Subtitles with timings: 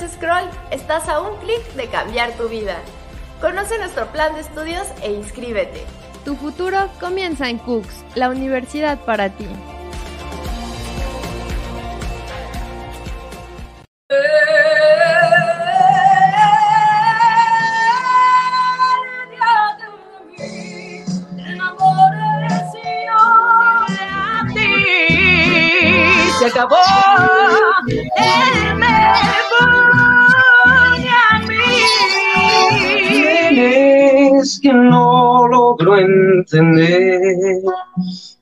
[0.00, 2.76] scroll, estás a un clic de cambiar tu vida.
[3.40, 5.84] Conoce nuestro plan de estudios e inscríbete.
[6.24, 9.48] Tu futuro comienza en Cooks, la universidad para ti.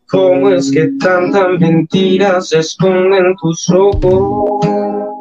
[0.09, 5.20] ¿Cómo es que tantas mentiras se esconden tus ojos?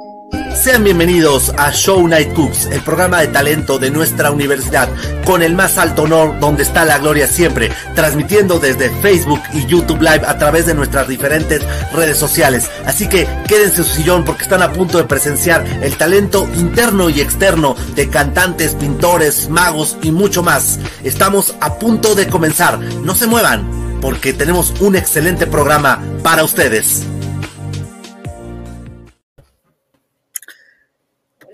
[0.59, 4.89] Sean bienvenidos a Show Night Cooks, el programa de talento de nuestra universidad,
[5.23, 10.01] con el más alto honor donde está la gloria siempre, transmitiendo desde Facebook y YouTube
[10.01, 11.61] Live a través de nuestras diferentes
[11.93, 12.69] redes sociales.
[12.85, 17.09] Así que quédense en su sillón porque están a punto de presenciar el talento interno
[17.09, 20.77] y externo de cantantes, pintores, magos y mucho más.
[21.05, 22.79] Estamos a punto de comenzar.
[22.79, 27.05] No se muevan porque tenemos un excelente programa para ustedes.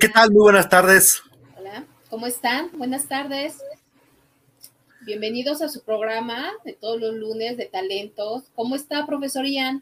[0.05, 0.29] ¿Qué tal?
[0.29, 1.23] Muy buenas tardes.
[1.57, 2.69] Hola, ¿cómo están?
[2.73, 3.57] Buenas tardes.
[5.01, 8.43] Bienvenidos a su programa de todos los lunes de talentos.
[8.53, 9.81] ¿Cómo está, profesor Ian?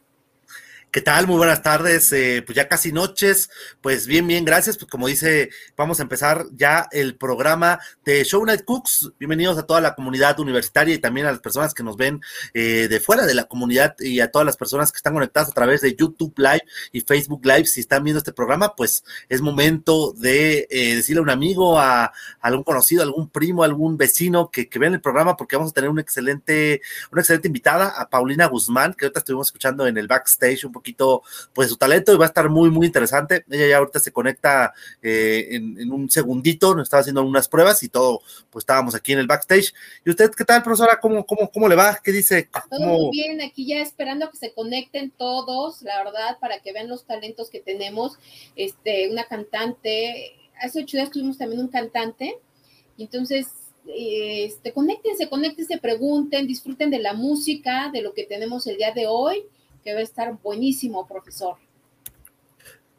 [0.93, 1.25] ¿Qué tal?
[1.25, 3.49] Muy buenas tardes, eh, pues ya casi noches,
[3.81, 8.45] pues bien, bien, gracias, pues como dice, vamos a empezar ya el programa de Show
[8.45, 11.97] Night Cooks, bienvenidos a toda la comunidad universitaria y también a las personas que nos
[11.97, 12.21] ven
[12.53, 15.53] eh, de fuera de la comunidad y a todas las personas que están conectadas a
[15.53, 20.13] través de YouTube Live y Facebook Live, si están viendo este programa, pues es momento
[20.13, 24.69] de eh, decirle a un amigo, a, algún conocido, a algún primo, algún vecino que,
[24.69, 28.45] que vean el programa porque vamos a tener una excelente, una excelente invitada, a Paulina
[28.45, 31.23] Guzmán, que ahorita estuvimos escuchando en el backstage un poco poquito
[31.53, 33.45] pues su talento y va a estar muy muy interesante.
[33.49, 37.81] Ella ya ahorita se conecta eh, en, en, un segundito, nos estaba haciendo unas pruebas
[37.83, 39.73] y todo, pues estábamos aquí en el backstage.
[40.05, 40.99] ¿Y usted qué tal, profesora?
[40.99, 41.99] ¿Cómo, cómo, cómo le va?
[42.03, 42.49] ¿Qué dice?
[42.69, 46.89] Todo muy bien, aquí ya esperando que se conecten todos, la verdad, para que vean
[46.89, 48.17] los talentos que tenemos.
[48.55, 52.37] Este, una cantante, hace ocho días tuvimos también un cantante,
[52.97, 53.47] entonces
[53.87, 59.07] este, conéctense, conéctense, pregunten, disfruten de la música, de lo que tenemos el día de
[59.07, 59.45] hoy
[59.83, 61.57] que va a estar buenísimo, profesor.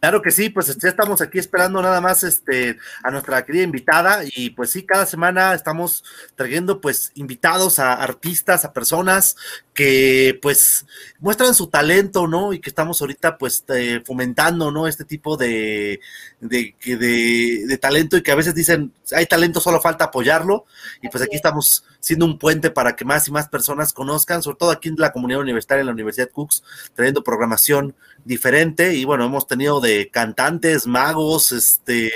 [0.04, 4.20] Claro que sí, pues ya estamos aquí esperando nada más este a nuestra querida invitada
[4.37, 6.04] y pues sí, cada semana estamos
[6.37, 9.34] trayendo pues invitados a artistas, a personas
[9.72, 10.84] que pues
[11.20, 12.53] muestran su talento, ¿no?
[12.53, 14.87] Y que estamos ahorita pues eh, fomentando, ¿no?
[14.87, 16.00] Este tipo de
[16.38, 20.66] de, de, de, talento y que a veces dicen, hay talento, solo falta apoyarlo
[21.00, 24.59] y pues aquí estamos siendo un puente para que más y más personas conozcan, sobre
[24.59, 26.62] todo aquí en la comunidad universitaria, en la Universidad Cooks,
[26.94, 27.94] trayendo programación
[28.25, 32.12] diferente y bueno, hemos tenido de cantantes, magos, este,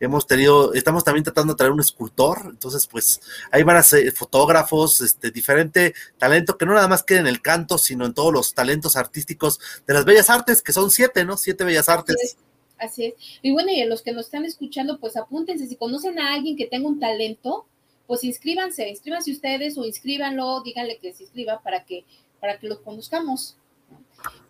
[0.00, 3.20] hemos tenido, estamos también tratando de traer un escultor, entonces pues
[3.50, 7.42] ahí van a ser fotógrafos, este, diferente talento que no nada más queda en el
[7.42, 11.36] canto, sino en todos los talentos artísticos de las bellas artes, que son siete, ¿no?
[11.36, 12.16] Siete bellas artes.
[12.16, 12.36] Así es.
[12.78, 13.14] Así es.
[13.42, 16.56] Y bueno, y a los que nos están escuchando, pues apúntense, si conocen a alguien
[16.56, 17.66] que tenga un talento,
[18.06, 22.04] pues inscríbanse, inscríbanse ustedes o inscríbanlo, díganle que se inscriba para que,
[22.40, 23.56] para que lo conozcamos.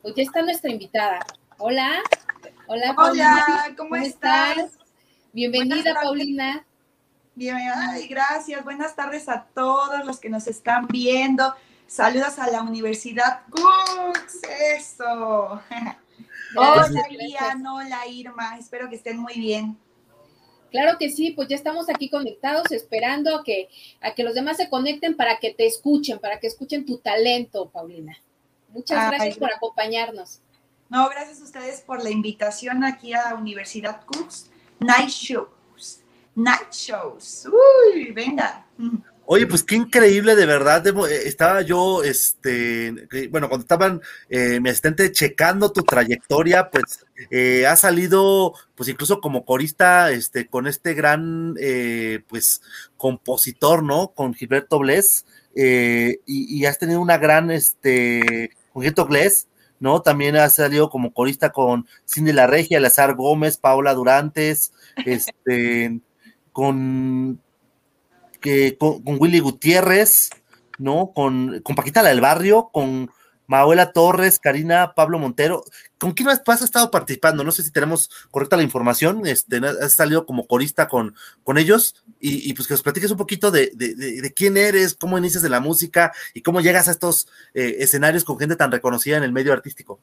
[0.02, 1.20] Pues ya está nuestra invitada.
[1.58, 2.02] Hola.
[2.66, 3.44] Hola, Paulina.
[3.46, 4.58] Hola, ¿cómo, ¿cómo estás?
[4.58, 4.78] estás?
[5.32, 6.64] Bienvenida, Paulina.
[7.34, 8.62] Bienvenida, ay, gracias.
[8.64, 11.54] Buenas tardes a todos los que nos están viendo.
[11.86, 14.40] Saludos a la Universidad Cooks,
[14.76, 15.60] eso.
[16.56, 18.58] Hola, Ian, hola, Irma.
[18.58, 19.78] Espero que estén muy bien.
[20.70, 23.68] Claro que sí, pues ya estamos aquí conectados, esperando a que,
[24.00, 27.68] a que los demás se conecten para que te escuchen, para que escuchen tu talento,
[27.70, 28.16] Paulina.
[28.72, 30.40] Muchas Ay, gracias por acompañarnos.
[30.88, 34.50] No, gracias a ustedes por la invitación aquí a Universidad Cooks.
[34.80, 36.00] Night Shows.
[36.34, 37.46] Night Shows.
[37.46, 38.66] Uy, venga.
[39.24, 40.84] Oye, pues qué increíble, de verdad.
[41.10, 42.92] Estaba yo, este,
[43.30, 49.20] bueno, cuando estaban eh, mi asistente checando tu trayectoria, pues eh, ha salido, pues incluso
[49.20, 52.60] como corista, este, con este gran, eh, pues,
[52.96, 54.08] compositor, ¿no?
[54.08, 55.24] Con Gilberto Bles,
[55.54, 59.48] y, y, has tenido una gran, este, Gilberto Bles,
[59.80, 60.02] ¿no?
[60.02, 64.72] También ha salido como corista con Cindy La Regia, Lazar Gómez, Paola Durantes,
[65.06, 66.00] este,
[66.52, 67.40] con
[68.40, 70.30] que con, con, Willy Gutiérrez,
[70.78, 71.12] ¿no?
[71.14, 73.10] Con, con Paquita la del Barrio, con
[73.52, 75.62] Manuela Torres, Karina, Pablo Montero.
[75.98, 77.44] ¿Con quién más has estado participando?
[77.44, 79.26] No sé si tenemos correcta la información.
[79.26, 81.14] Este, has salido como corista con,
[81.44, 85.42] con ellos y, pues que nos platiques un poquito de, de, quién eres, cómo inicias
[85.42, 89.22] de la música y cómo llegas a estos eh, escenarios con gente tan reconocida en
[89.22, 90.00] el medio artístico.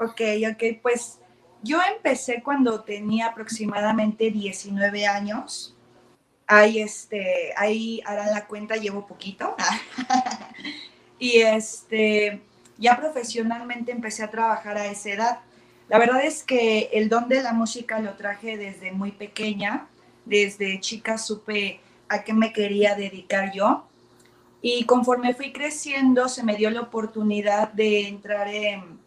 [0.00, 1.20] Ok, ok, pues
[1.62, 5.76] yo empecé cuando tenía aproximadamente 19 años.
[6.48, 9.54] Ahí, este, ahí harán la cuenta, llevo poquito.
[11.20, 12.42] y este,
[12.78, 15.38] ya profesionalmente empecé a trabajar a esa edad.
[15.88, 19.86] La verdad es que el don de la música lo traje desde muy pequeña.
[20.24, 23.84] Desde chica supe a qué me quería dedicar yo.
[24.62, 28.98] Y conforme fui creciendo, se me dio la oportunidad de entrar en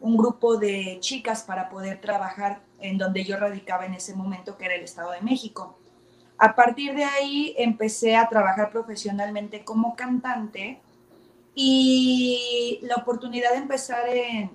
[0.00, 4.64] un grupo de chicas para poder trabajar en donde yo radicaba en ese momento, que
[4.64, 5.78] era el Estado de México.
[6.36, 10.80] A partir de ahí empecé a trabajar profesionalmente como cantante
[11.54, 14.50] y la oportunidad de empezar en,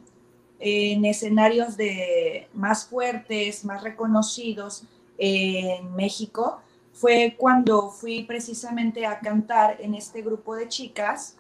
[0.60, 4.84] en escenarios de más fuertes, más reconocidos
[5.18, 6.62] en México,
[6.94, 11.38] fue cuando fui precisamente a cantar en este grupo de chicas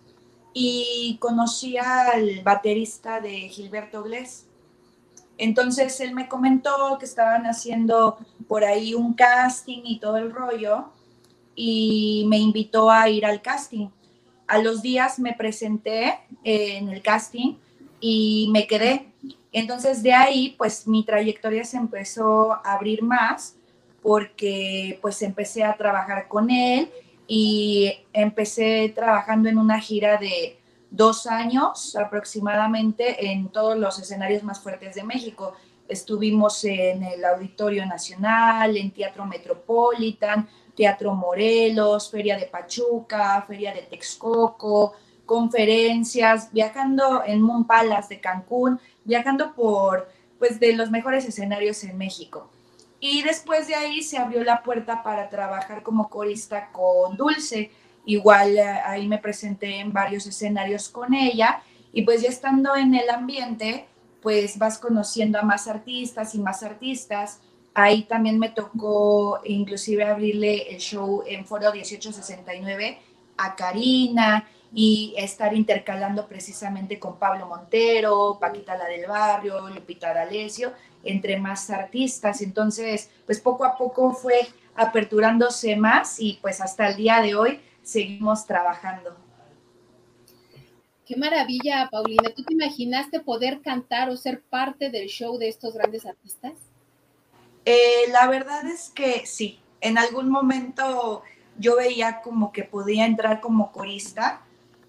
[0.53, 4.45] y conocí al baterista de Gilberto Glés.
[5.37, 8.17] Entonces él me comentó que estaban haciendo
[8.47, 10.89] por ahí un casting y todo el rollo
[11.55, 13.89] y me invitó a ir al casting.
[14.49, 17.55] A los días me presenté en el casting
[17.99, 19.05] y me quedé.
[19.51, 23.55] Entonces de ahí pues mi trayectoria se empezó a abrir más
[24.01, 26.89] porque pues empecé a trabajar con él
[27.27, 30.59] y empecé trabajando en una gira de
[30.89, 35.53] dos años aproximadamente en todos los escenarios más fuertes de México.
[35.87, 43.81] Estuvimos en el Auditorio Nacional, en Teatro Metropolitan, Teatro Morelos, Feria de Pachuca, Feria de
[43.81, 44.93] Texcoco,
[45.25, 47.67] conferencias, viajando en Moon
[48.07, 50.09] de Cancún, viajando por
[50.39, 52.49] pues de los mejores escenarios en México.
[53.01, 57.71] Y después de ahí se abrió la puerta para trabajar como corista con Dulce.
[58.05, 61.61] Igual eh, ahí me presenté en varios escenarios con ella
[61.91, 63.85] y pues ya estando en el ambiente,
[64.21, 67.41] pues vas conociendo a más artistas y más artistas.
[67.79, 72.99] Ahí también me tocó inclusive abrirle el show en Foro 1869
[73.37, 80.73] a Karina y estar intercalando precisamente con Pablo Montero, Paquita la del Barrio, Lupita D'Alessio
[81.03, 82.41] entre más artistas.
[82.41, 87.61] Entonces, pues poco a poco fue aperturándose más y pues hasta el día de hoy
[87.81, 89.15] seguimos trabajando.
[91.05, 92.29] Qué maravilla, Paulina.
[92.35, 96.68] ¿Tú te imaginaste poder cantar o ser parte del show de estos grandes artistas?
[97.65, 99.59] Eh, la verdad es que sí.
[99.81, 101.23] En algún momento
[101.57, 104.41] yo veía como que podía entrar como corista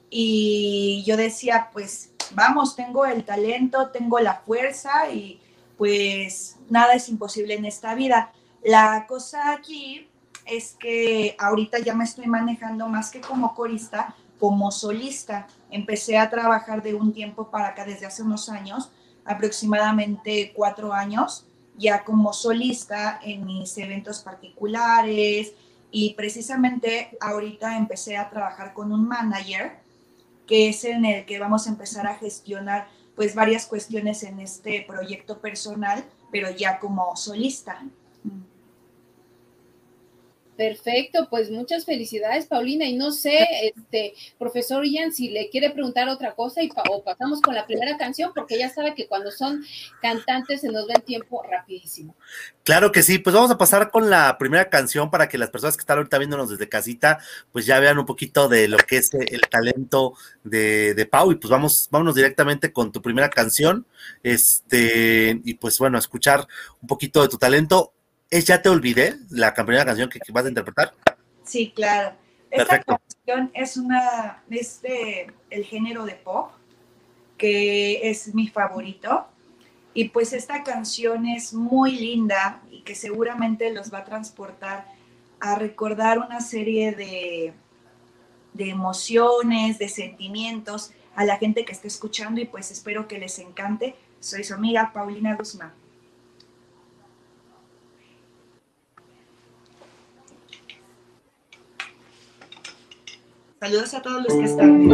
[0.09, 5.41] y yo decía, pues vamos, tengo el talento, tengo la fuerza y
[5.77, 8.33] pues nada es imposible en esta vida.
[8.63, 10.09] La cosa aquí
[10.45, 15.47] es que ahorita ya me estoy manejando más que como corista, como solista.
[15.71, 18.91] Empecé a trabajar de un tiempo para acá desde hace unos años,
[19.25, 21.47] aproximadamente cuatro años,
[21.81, 25.55] ya como solista en mis eventos particulares
[25.91, 29.79] y precisamente ahorita empecé a trabajar con un manager
[30.47, 34.85] que es en el que vamos a empezar a gestionar pues varias cuestiones en este
[34.87, 37.83] proyecto personal, pero ya como solista.
[40.61, 42.85] Perfecto, pues muchas felicidades, Paulina.
[42.85, 47.41] Y no sé, este, profesor Ian, si le quiere preguntar otra cosa y o pasamos
[47.41, 49.65] con la primera canción, porque ya sabe que cuando son
[50.03, 52.15] cantantes se nos va el tiempo rapidísimo.
[52.63, 55.79] Claro que sí, pues vamos a pasar con la primera canción para que las personas
[55.79, 57.21] que están ahorita viéndonos desde casita,
[57.53, 60.13] pues ya vean un poquito de lo que es el talento
[60.45, 61.33] de, de Pau.
[61.33, 63.87] Y pues vamos, vámonos directamente con tu primera canción.
[64.23, 66.47] Este, y pues bueno, escuchar
[66.83, 67.95] un poquito de tu talento
[68.31, 70.95] ¿Es Ya te olvidé, la primera canción que, vas a interpretar?
[71.43, 72.15] Sí, claro.
[72.49, 76.53] Esta canción es una, es de el género de pop,
[77.37, 79.27] que es mi favorito.
[79.95, 84.87] Y pues esta canción es muy linda y que seguramente los va a transportar
[85.41, 87.53] a recordar una serie de,
[88.53, 93.41] de emociones, de sentimientos a la gente que esté escuchando y pues espero que les
[93.41, 93.97] encante.
[94.21, 95.73] Soy su amiga Paulina Guzmán.
[103.63, 104.89] Saludos a todos los que están.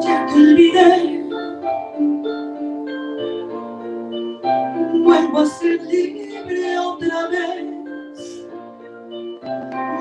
[0.00, 1.28] Ya te olvidé.
[5.04, 7.66] Vuelvo a ser libre otra vez.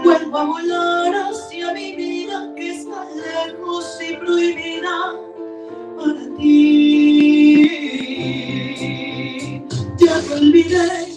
[0.02, 4.69] Vuelvo a volar hacia mi vida que está lejos y prohibida
[10.40, 11.09] 离开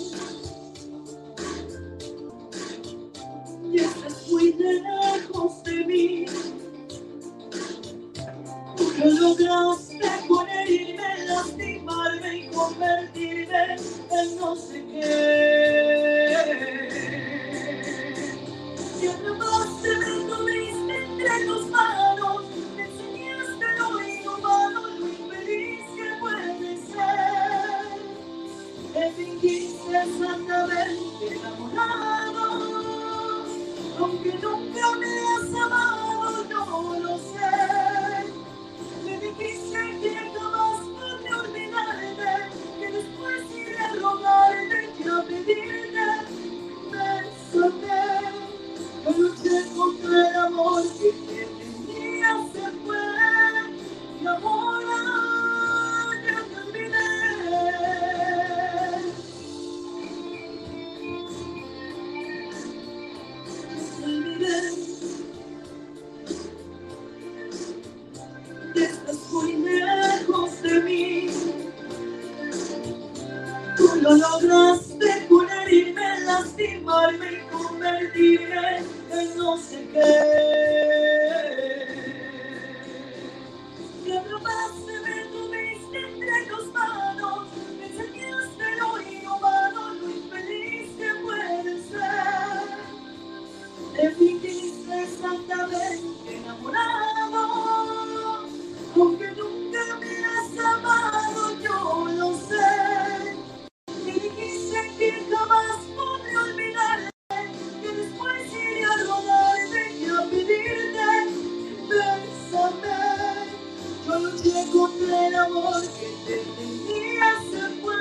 [114.72, 117.96] contra el amor que te tenía, se fue,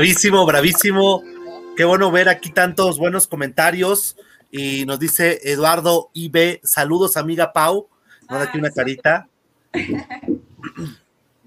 [0.00, 1.22] Bravísimo, bravísimo.
[1.76, 4.16] Qué bueno ver aquí tantos buenos comentarios.
[4.50, 7.86] Y nos dice Eduardo IB, saludos amiga Pau.
[8.26, 8.74] Manda aquí Ah, una sí.
[8.76, 9.28] carita.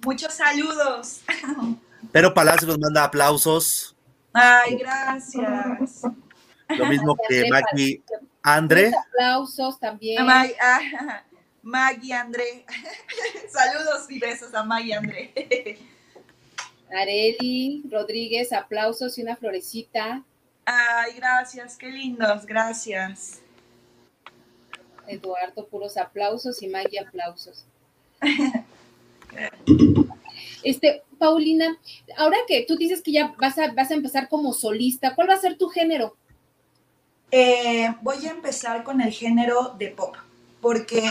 [0.06, 1.22] Muchos saludos.
[2.12, 3.96] Pero Palacio nos manda aplausos.
[4.34, 6.04] Ay, gracias.
[6.78, 8.04] Lo mismo que Maggie
[8.44, 8.92] Andre.
[8.92, 10.28] Muchos aplausos también.
[10.28, 11.24] Mag- ah,
[11.64, 12.68] Maggie André.
[13.52, 15.80] Saludos y besos a Maggie André.
[16.94, 20.24] Areli Rodríguez, aplausos y una florecita.
[20.66, 23.42] Ay, gracias, qué lindos, gracias.
[25.08, 27.66] Eduardo, puros aplausos y Maggie, aplausos.
[30.64, 31.78] Este, Paulina,
[32.18, 35.34] ahora que tú dices que ya vas a, vas a empezar como solista, ¿cuál va
[35.34, 36.16] a ser tu género?
[37.32, 40.16] Eh, voy a empezar con el género de pop,
[40.62, 41.04] porque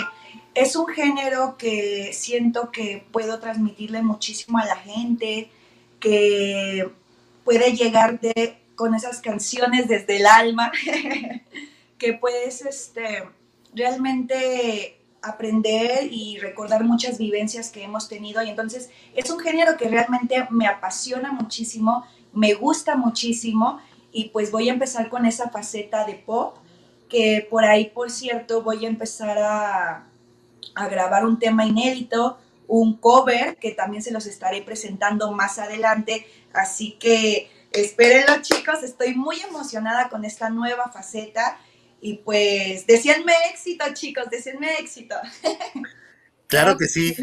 [0.54, 5.50] es un género que siento que puedo transmitirle muchísimo a la gente,
[6.02, 6.90] que
[7.44, 10.72] puede llegarte con esas canciones desde el alma,
[11.98, 13.22] que puedes este,
[13.72, 18.42] realmente aprender y recordar muchas vivencias que hemos tenido.
[18.42, 23.78] Y entonces es un género que realmente me apasiona muchísimo, me gusta muchísimo
[24.10, 26.56] y pues voy a empezar con esa faceta de pop,
[27.08, 30.06] que por ahí, por cierto, voy a empezar a,
[30.74, 32.38] a grabar un tema inédito,
[32.74, 36.26] un cover, que también se los estaré presentando más adelante.
[36.54, 41.58] Así que espérenlo chicos, estoy muy emocionada con esta nueva faceta.
[42.00, 45.16] Y pues, decíanme éxito, chicos, decíanme éxito.
[46.48, 47.16] Claro que sí.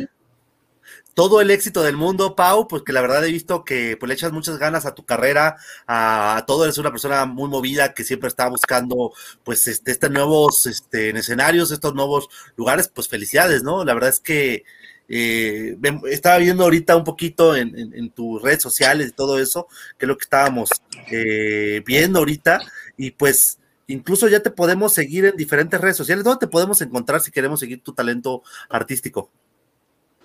[1.13, 4.15] Todo el éxito del mundo, Pau, pues que la verdad he visto que pues, le
[4.15, 8.27] echas muchas ganas a tu carrera, a, todo, eres una persona muy movida que siempre
[8.27, 9.13] está buscando
[9.43, 13.85] pues este, este nuevos este, en escenarios, estos nuevos lugares, pues felicidades, ¿no?
[13.85, 14.63] La verdad es que
[15.09, 15.77] eh,
[16.09, 20.17] estaba viendo ahorita un poquito en, tus redes sociales y todo eso, que es lo
[20.17, 20.69] que estábamos
[21.11, 22.61] eh, viendo ahorita,
[22.95, 26.23] y pues incluso ya te podemos seguir en diferentes redes sociales.
[26.23, 29.31] ¿Dónde te podemos encontrar si queremos seguir tu talento artístico?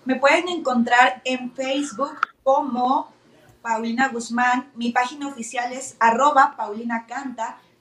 [0.05, 3.11] Me pueden encontrar en Facebook como
[3.63, 4.71] Paulina Guzmán.
[4.75, 7.07] Mi página oficial es arroba Paulina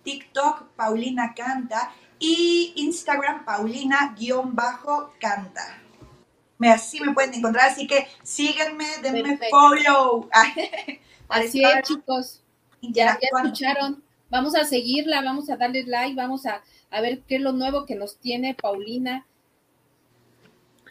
[0.02, 5.83] TikTok Paulina Canta y Instagram Paulina-Canta.
[6.64, 9.50] Me- Así me pueden encontrar, así que síganme, denme Perfecto.
[9.50, 10.30] follow.
[11.28, 12.42] Así es, chicos.
[12.80, 14.02] Ya, ya escucharon.
[14.30, 17.84] vamos a seguirla, vamos a darle like, vamos a, a ver qué es lo nuevo
[17.84, 19.26] que nos tiene Paulina.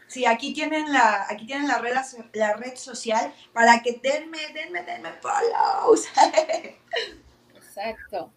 [0.08, 1.96] Sí, aquí tienen la, aquí tienen la red,
[2.34, 6.06] la red social para que denme, denme, denme follows.
[7.56, 8.32] Exacto.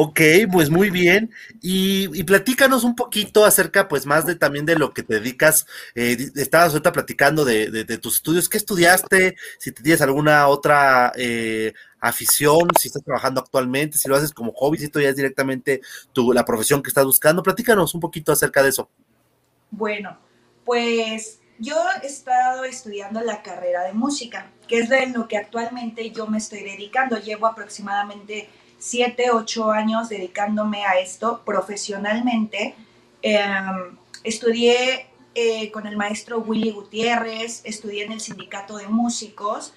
[0.00, 0.20] Ok,
[0.52, 1.32] pues muy bien.
[1.60, 5.66] Y, platícanos un poquito acerca, pues más de también de lo que te dedicas.
[5.96, 8.48] Eh, estabas ahorita platicando de, de, tus estudios.
[8.48, 9.34] ¿Qué estudiaste?
[9.58, 14.78] Si tienes alguna otra eh, afición, si estás trabajando actualmente, si lo haces como hobby,
[14.78, 15.80] si esto ya es directamente
[16.12, 17.42] tu, la profesión que estás buscando.
[17.42, 18.88] Platícanos un poquito acerca de eso.
[19.72, 20.16] Bueno,
[20.64, 21.74] pues yo
[22.04, 26.38] he estado estudiando la carrera de música, que es de lo que actualmente yo me
[26.38, 27.18] estoy dedicando.
[27.18, 28.48] Llevo aproximadamente
[28.78, 32.74] siete, ocho años dedicándome a esto profesionalmente.
[33.22, 39.74] Em, estudié eh, con el maestro Willy Gutiérrez, estudié en el sindicato de músicos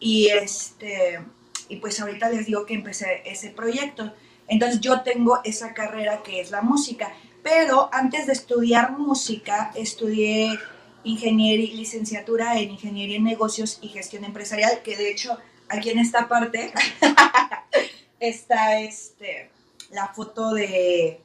[0.00, 1.20] y, este,
[1.68, 4.12] y pues ahorita les digo que empecé ese proyecto.
[4.48, 10.58] Entonces yo tengo esa carrera que es la música, pero antes de estudiar música estudié
[11.04, 16.28] ingeniería, licenciatura en ingeniería en negocios y gestión empresarial, que de hecho aquí en esta
[16.28, 16.72] parte
[18.20, 19.50] está este,
[19.90, 21.20] la foto de,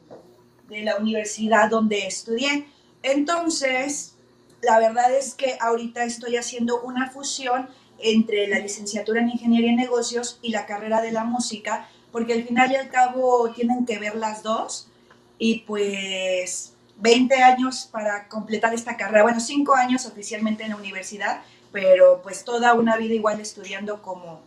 [0.69, 2.67] de la universidad donde estudié.
[3.03, 4.15] Entonces,
[4.61, 7.69] la verdad es que ahorita estoy haciendo una fusión
[7.99, 12.43] entre la licenciatura en Ingeniería en Negocios y la carrera de la música, porque al
[12.43, 14.87] final y al cabo tienen que ver las dos.
[15.37, 21.41] Y pues 20 años para completar esta carrera, bueno, 5 años oficialmente en la universidad,
[21.71, 24.41] pero pues toda una vida igual estudiando como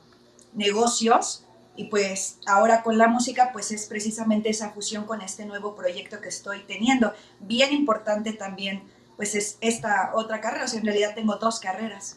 [0.54, 1.44] negocios
[1.76, 6.20] y pues ahora con la música pues es precisamente esa fusión con este nuevo proyecto
[6.20, 7.12] que estoy teniendo.
[7.40, 8.82] Bien importante también
[9.16, 12.16] pues es esta otra carrera, o sea, en realidad tengo dos carreras.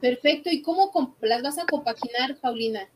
[0.00, 2.88] Perfecto, ¿y cómo las vas a compaginar, Paulina?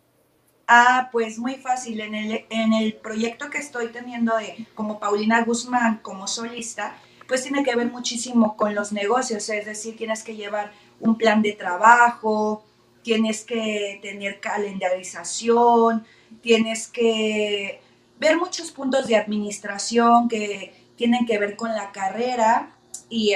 [0.66, 5.42] Ah, pues muy fácil, en el, en el proyecto que estoy teniendo de, como Paulina
[5.42, 6.94] Guzmán, como solista,
[7.26, 11.40] pues tiene que ver muchísimo con los negocios, es decir, tienes que llevar un plan
[11.42, 12.64] de trabajo,
[13.08, 16.04] tienes que tener calendarización,
[16.42, 17.80] tienes que
[18.20, 22.76] ver muchos puntos de administración que tienen que ver con la carrera
[23.08, 23.32] y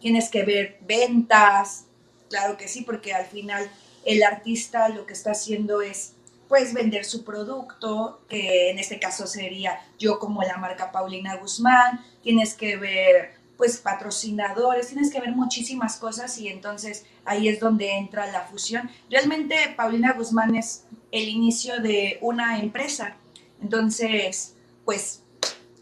[0.00, 1.84] tienes que ver ventas,
[2.30, 3.70] claro que sí, porque al final
[4.06, 6.14] el artista lo que está haciendo es
[6.48, 12.02] pues vender su producto, que en este caso sería yo como la marca Paulina Guzmán,
[12.22, 17.92] tienes que ver pues patrocinadores, tienes que ver muchísimas cosas y entonces ahí es donde
[17.96, 18.90] entra la fusión.
[19.10, 23.16] Realmente Paulina Guzmán es el inicio de una empresa,
[23.60, 25.22] entonces pues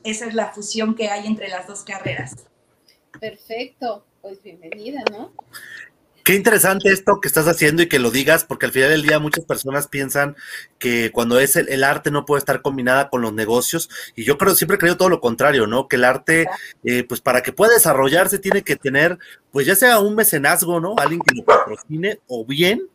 [0.05, 2.37] esa es la fusión que hay entre las dos carreras.
[3.19, 5.33] Perfecto, pues bienvenida, ¿no?
[6.25, 9.19] Qué interesante esto que estás haciendo y que lo digas, porque al final del día
[9.19, 10.37] muchas personas piensan
[10.79, 14.55] que cuando es el, arte no puede estar combinada con los negocios, y yo creo,
[14.55, 15.89] siempre he creído todo lo contrario, ¿no?
[15.89, 16.47] Que el arte,
[16.85, 19.19] eh, pues para que pueda desarrollarse tiene que tener,
[19.51, 20.95] pues ya sea un mecenazgo, ¿no?
[20.99, 22.89] Alguien que lo patrocine, o bien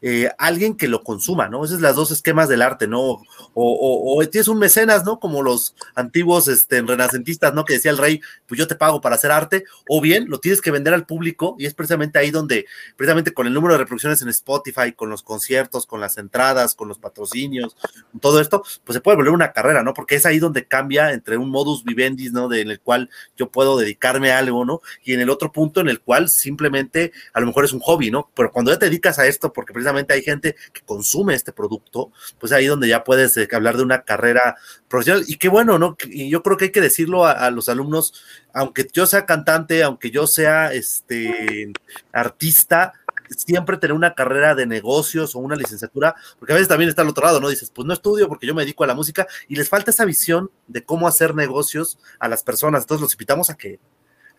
[0.00, 1.64] eh, alguien que lo consuma, ¿no?
[1.64, 3.00] Esos son los dos esquemas del arte, ¿no?
[3.00, 3.22] O,
[3.54, 5.18] o, tienes un mecenas, ¿no?
[5.18, 7.64] Como los antiguos este, renacentistas, ¿no?
[7.64, 10.60] Que decía el rey, pues yo te pago para hacer arte, o bien lo tienes
[10.60, 14.22] que vender al público y es precisamente ahí donde, precisamente con el número de reproducciones
[14.22, 17.76] en Spotify, con los conciertos, con las entradas, con los patrocinios,
[18.20, 19.94] todo esto, pues se puede volver una carrera, ¿no?
[19.94, 22.48] Porque es ahí donde cambia entre un modus vivendi, ¿no?
[22.48, 24.80] De, en el cual yo puedo dedicarme a algo, ¿no?
[25.02, 28.12] Y en el otro punto en el cual simplemente a lo mejor es un hobby,
[28.12, 28.30] ¿no?
[28.34, 32.12] Pero cuando ya te dedicas a esto, porque precisamente hay gente que consume este producto,
[32.38, 34.56] pues ahí donde ya puedes eh, hablar de una carrera
[34.88, 35.24] profesional.
[35.26, 35.96] Y qué bueno, ¿no?
[36.06, 38.14] Y yo creo que hay que decirlo a, los alumnos,
[38.52, 41.72] aunque yo sea cantante, aunque yo sea este
[42.12, 42.92] artista,
[43.28, 47.08] siempre tener una carrera de negocios o una licenciatura, porque a veces también está al
[47.08, 47.48] otro lado, ¿no?
[47.48, 50.04] Dices, pues no estudio porque yo me dedico a la música y les falta esa
[50.04, 52.82] visión de cómo hacer negocios a las personas.
[52.82, 53.78] Entonces los invitamos a que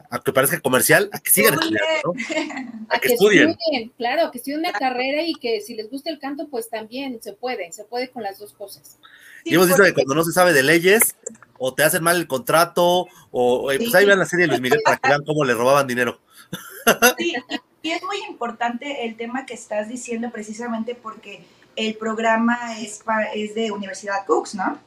[0.09, 2.13] a que parezca comercial, a que sigan estudiando,
[2.89, 3.55] A, que, estudien.
[3.97, 7.33] Claro, que estudien una carrera y que si les gusta el canto, pues también se
[7.33, 8.97] puede, se puede con las dos cosas.
[9.45, 11.15] y hemos dicho que cuando no se sabe de leyes,
[11.59, 14.61] o te hacen mal el contrato, o eh, pues ahí vean la serie de Luis
[14.61, 16.19] Miguel para que vean cómo le robaban dinero.
[17.19, 17.35] Sí,
[17.83, 21.43] y es muy importante el tema que estás diciendo precisamente porque
[21.75, 23.01] el programa es,
[23.35, 24.79] es de Universidad Cooks, ¿no?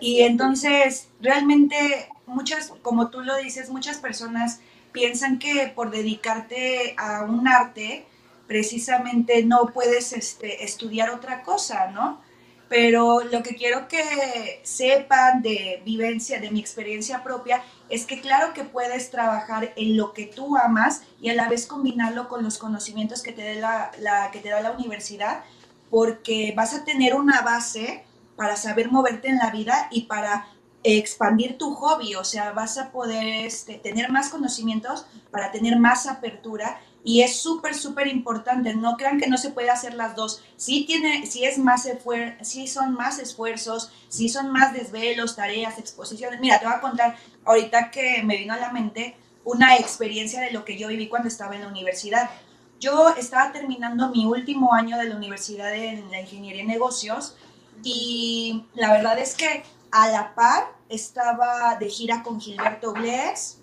[0.00, 4.60] Y entonces, realmente, muchas, como tú lo dices, muchas personas
[4.92, 8.06] piensan que por dedicarte a un arte,
[8.46, 12.20] precisamente no puedes este, estudiar otra cosa, ¿no?
[12.68, 18.54] Pero lo que quiero que sepan de vivencia, de mi experiencia propia, es que claro
[18.54, 22.56] que puedes trabajar en lo que tú amas y a la vez combinarlo con los
[22.56, 25.44] conocimientos que te, dé la, la, que te da la universidad,
[25.90, 28.04] porque vas a tener una base
[28.36, 30.46] para saber moverte en la vida y para
[30.84, 36.06] expandir tu hobby, o sea, vas a poder este, tener más conocimientos para tener más
[36.06, 38.74] apertura y es súper, súper importante.
[38.74, 40.42] No crean que no se puede hacer las dos.
[40.56, 41.88] Sí, tiene, sí, es más
[42.42, 46.40] sí son más esfuerzos, sí son más desvelos, tareas, exposiciones.
[46.40, 50.52] Mira, te voy a contar ahorita que me vino a la mente una experiencia de
[50.52, 52.30] lo que yo viví cuando estaba en la universidad.
[52.78, 57.36] Yo estaba terminando mi último año de la universidad en la ingeniería de negocios
[57.82, 63.58] y la verdad es que a la par estaba de gira con Gilberto Bless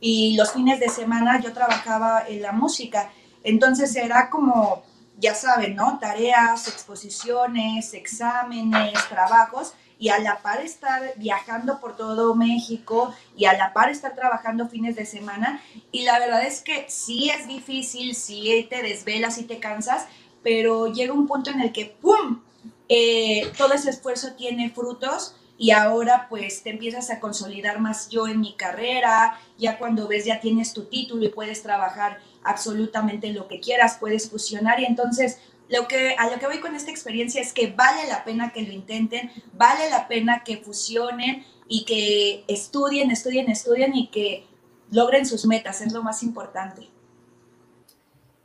[0.00, 3.10] y los fines de semana yo trabajaba en la música.
[3.42, 4.82] Entonces era como,
[5.18, 5.98] ya saben, ¿no?
[5.98, 13.54] Tareas, exposiciones, exámenes, trabajos y a la par estar viajando por todo México y a
[13.54, 15.60] la par estar trabajando fines de semana.
[15.90, 20.06] Y la verdad es que sí es difícil, sí te desvelas y te cansas,
[20.42, 22.40] pero llega un punto en el que, ¡pum!,
[22.88, 28.26] eh, todo ese esfuerzo tiene frutos y ahora pues te empiezas a consolidar más yo
[28.26, 33.48] en mi carrera, ya cuando ves ya tienes tu título y puedes trabajar absolutamente lo
[33.48, 37.40] que quieras, puedes fusionar y entonces lo que, a lo que voy con esta experiencia
[37.40, 42.44] es que vale la pena que lo intenten, vale la pena que fusionen y que
[42.48, 44.46] estudien, estudien, estudien y que
[44.90, 46.88] logren sus metas, es lo más importante.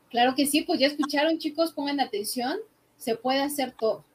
[0.09, 2.57] Claro que sí, pues ya escucharon chicos, pongan atención,
[2.97, 4.05] se puede hacer todo.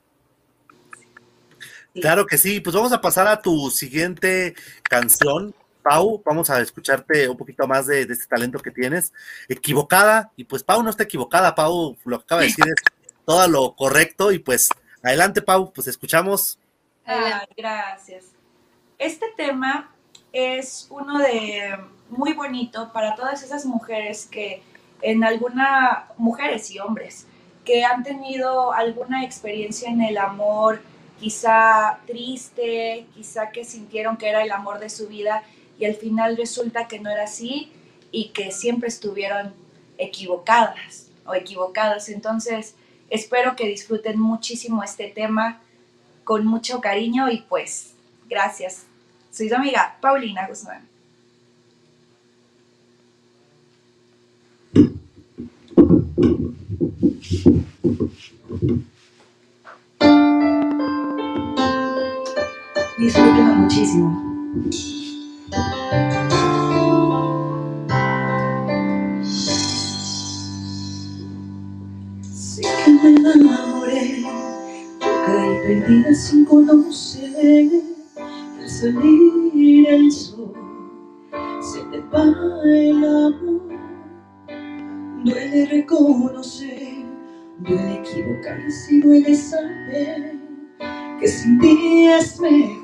[2.01, 5.55] Claro que sí, pues vamos a pasar a tu siguiente canción.
[5.83, 9.13] Pau, vamos a escucharte un poquito más de, este talento que tienes.
[9.49, 12.75] Equivocada, y pues Pau no está equivocada, Pau lo que acaba de decir es
[13.25, 14.69] todo lo correcto, y pues
[15.03, 16.59] adelante Pau, pues escuchamos.
[17.57, 18.27] gracias.
[18.99, 19.95] Este tema
[20.33, 21.79] es uno de
[22.09, 24.63] muy bonito para todas esas mujeres que
[25.03, 27.27] en alguna, mujeres y hombres,
[27.65, 30.81] que han tenido alguna experiencia en el amor,
[31.25, 35.43] quizá triste, quizá que sintieron que era el amor de su vida
[35.79, 37.73] y al final resulta que no era así
[38.13, 39.55] y que siempre estuvieron
[39.97, 42.11] equivocadas o equivocadas.
[42.11, 42.75] Entonces,
[43.09, 45.63] espero que disfruten muchísimo este tema
[46.25, 47.95] con mucho cariño y pues,
[48.29, 48.85] gracias.
[49.31, 50.87] Soy su amiga Paulina Guzmán.
[62.99, 64.35] Disfrútenlo muchísimo.
[72.33, 74.23] Sé que me enamoré,
[75.01, 77.71] caí perdida sin conocer.
[78.61, 80.53] Al salir el sol,
[81.61, 82.25] se te va
[82.65, 83.79] el amor.
[85.25, 87.05] Duele reconocer,
[87.59, 90.39] duele equivocarse y duele saber
[91.21, 92.84] que sin ti es mejor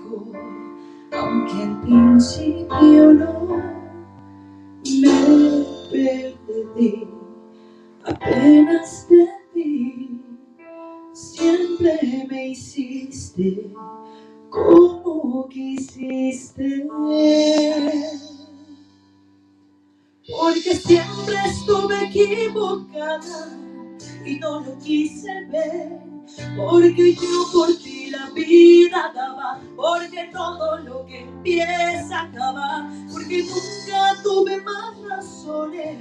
[1.13, 3.63] aunque al principio no
[5.01, 5.57] me
[5.91, 7.09] perdí,
[8.05, 10.21] apenas te vi,
[11.13, 13.73] siempre me hiciste
[14.51, 16.89] como quisiste.
[20.29, 23.59] Porque siempre estuve equivocada
[24.25, 26.01] y no lo quise ver
[26.57, 34.23] porque yo por ti la vida daba, porque todo lo que empieza acaba, porque nunca
[34.23, 35.99] tuve más razones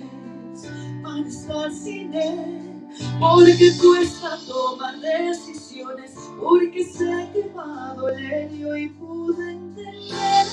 [1.03, 2.87] para estar sin él,
[3.19, 10.45] porque cuesta tomar decisiones, porque sé que va a doler y hoy pude entender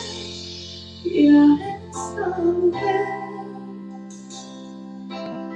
[1.03, 3.07] que a esta mujer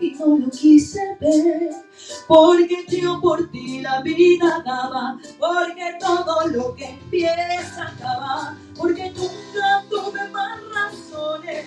[0.00, 1.70] y no lo quise ver.
[2.26, 9.84] Porque yo por ti la vida daba, porque todo lo que empieza acaba, porque nunca
[9.88, 11.64] tuve más razones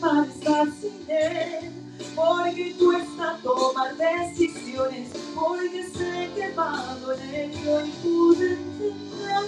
[0.00, 1.72] para estar sin él.
[2.14, 9.44] Porque cuesta tomar decisiones, porque sé que va a doler y pude entender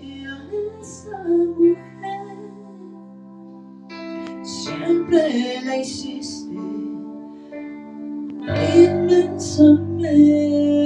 [0.00, 2.17] que a esa mujer
[4.48, 6.54] siempre la hiciste.
[8.74, 10.77] Inmensamente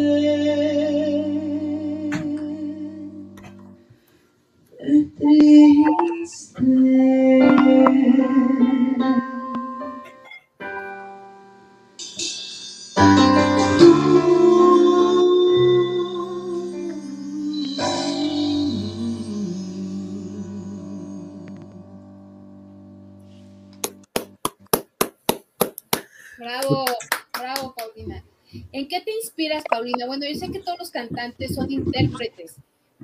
[29.83, 30.07] Paulina?
[30.07, 32.55] Bueno, yo sé que todos los cantantes son intérpretes,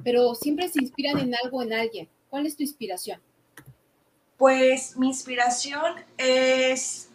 [0.05, 2.09] pero siempre se inspiran en algo, en alguien.
[2.31, 3.21] ¿Cuál es tu inspiración?
[4.37, 7.09] Pues mi inspiración es,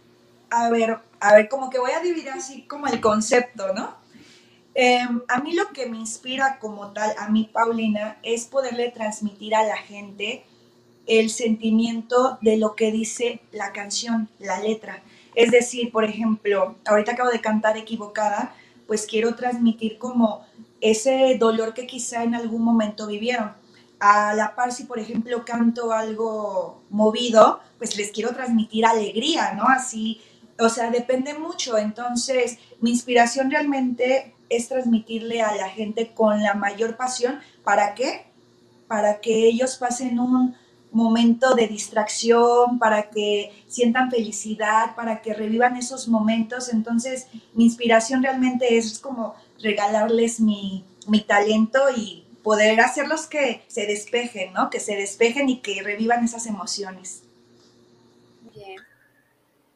[0.49, 3.95] a ver, a ver, como que voy a dividir así como el concepto, ¿no?
[4.75, 9.55] Em, a mí lo que me inspira como tal, a mí Paulina, es poderle transmitir
[9.55, 10.43] a la gente
[11.07, 15.01] el sentimiento de lo que dice la canción, la letra.
[15.35, 18.53] Es decir, por ejemplo, ahorita acabo de cantar equivocada,
[18.93, 20.45] pues quiero transmitir como
[20.79, 23.51] ese dolor que quizá en algún momento vivieron.
[23.99, 29.63] A la par, si por ejemplo canto algo movido, pues les quiero transmitir alegría, ¿no?
[29.63, 30.21] Así,
[30.59, 31.75] o sea, depende mucho.
[31.79, 37.39] Entonces, mi inspiración realmente es transmitirle a la gente con la mayor pasión.
[37.63, 38.27] ¿Para qué?
[38.87, 40.55] Para que ellos pasen un
[40.93, 46.69] momento de distracción, para que sientan felicidad, para que revivan esos momentos.
[46.69, 53.87] Entonces, mi inspiración realmente es como regalarles mi, mi talento y poder hacerlos que se
[53.87, 54.69] despejen, ¿no?
[54.69, 57.23] Que se despejen y que revivan esas emociones.
[58.53, 58.81] Bien.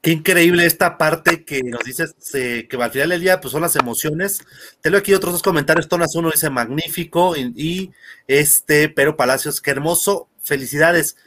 [0.01, 3.61] Qué increíble esta parte que nos dices eh, que al final del día pues son
[3.61, 4.39] las emociones.
[4.81, 5.87] Tengo aquí otros dos comentarios.
[5.87, 7.91] Tonas uno dice magnífico y, y,
[8.27, 11.17] este Pero Palacios, qué hermoso, felicidades.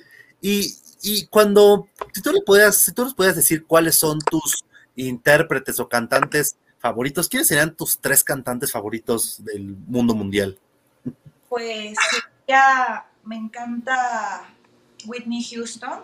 [0.40, 4.64] Y, y cuando, si tú, le si tú nos pudieras decir cuáles son tus
[4.96, 10.58] intérpretes o cantantes favoritos, ¿quiénes serían tus tres cantantes favoritos del mundo mundial?
[11.48, 11.96] Pues
[12.48, 14.48] ya me encanta
[15.06, 16.00] Whitney Houston.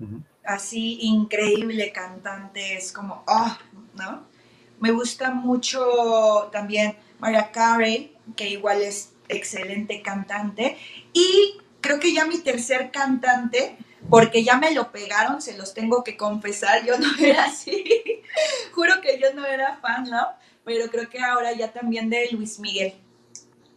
[0.00, 0.22] Uh -huh.
[0.44, 3.56] Así increíble cantante, es como, oh,
[3.94, 4.24] ¿no?
[4.80, 10.78] Me gusta mucho también Mariah Carey, que igual es excelente cantante.
[11.12, 13.76] Y creo que ya mi tercer cantante,
[14.08, 17.84] porque ya me lo pegaron, se los tengo que confesar, yo no era así.
[18.72, 20.28] Juro que yo no era fan, ¿no?
[20.64, 22.94] Pero creo que ahora ya también de Luis Miguel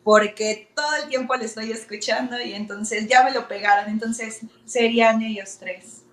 [0.03, 5.21] porque todo el tiempo le estoy escuchando y entonces ya me lo pegaron, entonces serían
[5.21, 6.03] ellos tres.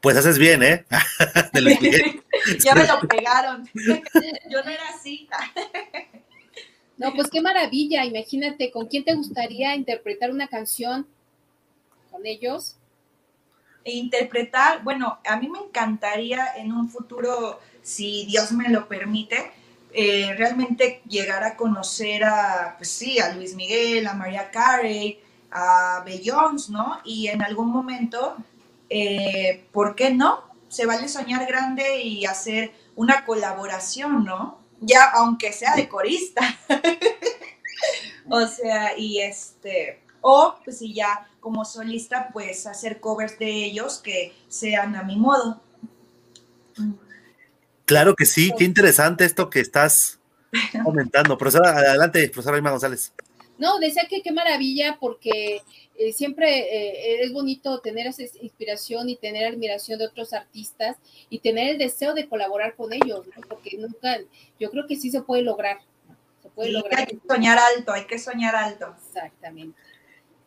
[0.00, 0.84] Pues haces bien, ¿eh?
[2.60, 3.68] ya me lo pegaron.
[4.50, 5.28] Yo no era así.
[6.98, 8.04] no, pues qué maravilla.
[8.04, 11.08] Imagínate, ¿con quién te gustaría interpretar una canción?
[12.18, 12.74] ¿Con ellos?
[13.84, 19.52] E interpretar, bueno, a mí me encantaría en un futuro, si Dios me lo permite,
[19.92, 25.20] eh, realmente llegar a conocer a, pues sí, a Luis Miguel, a Mariah Carey,
[25.52, 26.98] a Beyoncé, ¿no?
[27.04, 28.36] Y en algún momento,
[28.90, 30.42] eh, ¿por qué no?
[30.66, 34.58] Se vale soñar grande y hacer una colaboración, ¿no?
[34.80, 36.42] Ya, aunque sea de corista.
[38.28, 43.98] o sea, y este, o pues si ya como solista, pues hacer covers de ellos
[43.98, 45.60] que sean a mi modo.
[47.84, 50.18] Claro que sí, qué interesante esto que estás
[50.84, 51.38] comentando.
[51.38, 53.12] Profesora, adelante, profesora Irma González.
[53.58, 55.62] No, decía que qué maravilla porque
[55.96, 60.96] eh, siempre eh, es bonito tener esa inspiración y tener admiración de otros artistas
[61.28, 63.42] y tener el deseo de colaborar con ellos, ¿no?
[63.48, 64.18] porque nunca,
[64.60, 65.78] yo creo que sí se puede lograr.
[66.40, 67.00] Se puede sí, lograr.
[67.00, 68.94] Hay que soñar alto, hay que soñar alto.
[69.08, 69.76] Exactamente.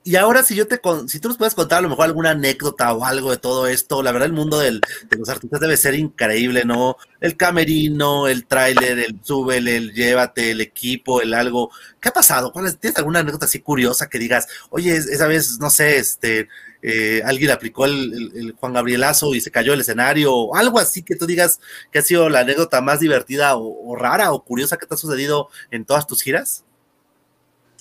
[0.03, 2.31] Y ahora si yo te con, si tú nos puedes contar a lo mejor alguna
[2.31, 5.77] anécdota o algo de todo esto, la verdad el mundo del, de los artistas debe
[5.77, 6.97] ser increíble, ¿no?
[7.19, 11.69] El camerino, el tráiler, el súbele, el llévate, el equipo, el algo.
[11.99, 12.51] ¿Qué ha pasado?
[12.51, 16.49] ¿Cuál es, ¿Tienes alguna anécdota así curiosa que digas, oye, esa vez, no sé, este,
[16.81, 21.03] eh, alguien aplicó el, el, Juan Gabrielazo y se cayó el escenario, o algo así
[21.03, 21.59] que tú digas
[21.91, 24.97] que ha sido la anécdota más divertida o, o rara o curiosa que te ha
[24.97, 26.63] sucedido en todas tus giras?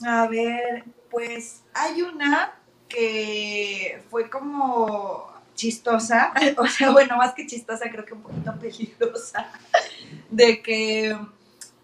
[0.03, 2.55] A ver, pues hay una
[2.89, 9.51] que fue como chistosa, o sea, bueno, más que chistosa, creo que un poquito peligrosa,
[10.31, 11.17] de que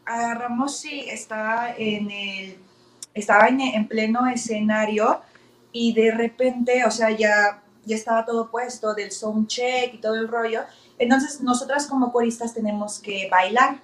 [0.05, 2.59] agarramos y estaba en el,
[3.15, 5.21] estaba en, en, pleno escenario
[5.73, 10.15] y de repente, o sea, ya, ya estaba todo puesto del sound check y todo
[10.15, 10.62] el rollo,
[10.99, 13.81] entonces nosotras como coristas tenemos que bailar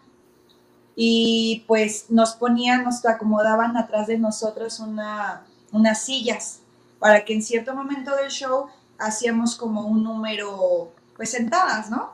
[0.95, 6.61] y pues nos ponían, nos acomodaban atrás de nosotros una, unas sillas
[6.99, 12.13] para que en cierto momento del show hacíamos como un número pues sentadas, ¿no?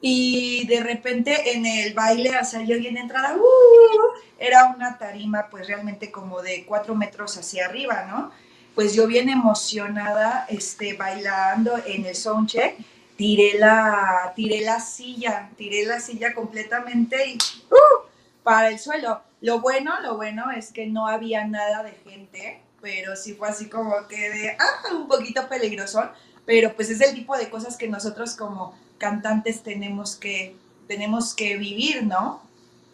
[0.00, 5.48] Y de repente en el baile, o sea, yo bien entrada, uh, era una tarima
[5.50, 8.30] pues realmente como de cuatro metros hacia arriba, ¿no?
[8.74, 12.78] Pues yo bien emocionada, este, bailando en el soundcheck,
[13.20, 17.34] tiré la, tiré la silla, tiré la silla completamente y
[17.70, 18.08] uh,
[18.42, 19.20] para el suelo.
[19.42, 23.68] Lo bueno, lo bueno es que no había nada de gente, pero sí fue así
[23.68, 26.02] como que de, ah, un poquito peligroso,
[26.46, 30.56] pero pues es el tipo de cosas que nosotros como cantantes tenemos que,
[30.88, 32.40] tenemos que vivir, ¿no?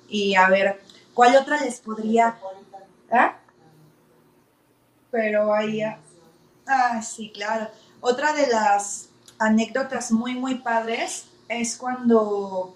[0.08, 0.82] Y a ver,
[1.14, 2.36] ¿cuál otra les podría...
[3.12, 3.36] ¿Ah?
[5.12, 5.82] Pero ahí...
[6.66, 7.70] Ah, sí, claro.
[8.00, 12.74] Otra de las anécdotas muy, muy padres es cuando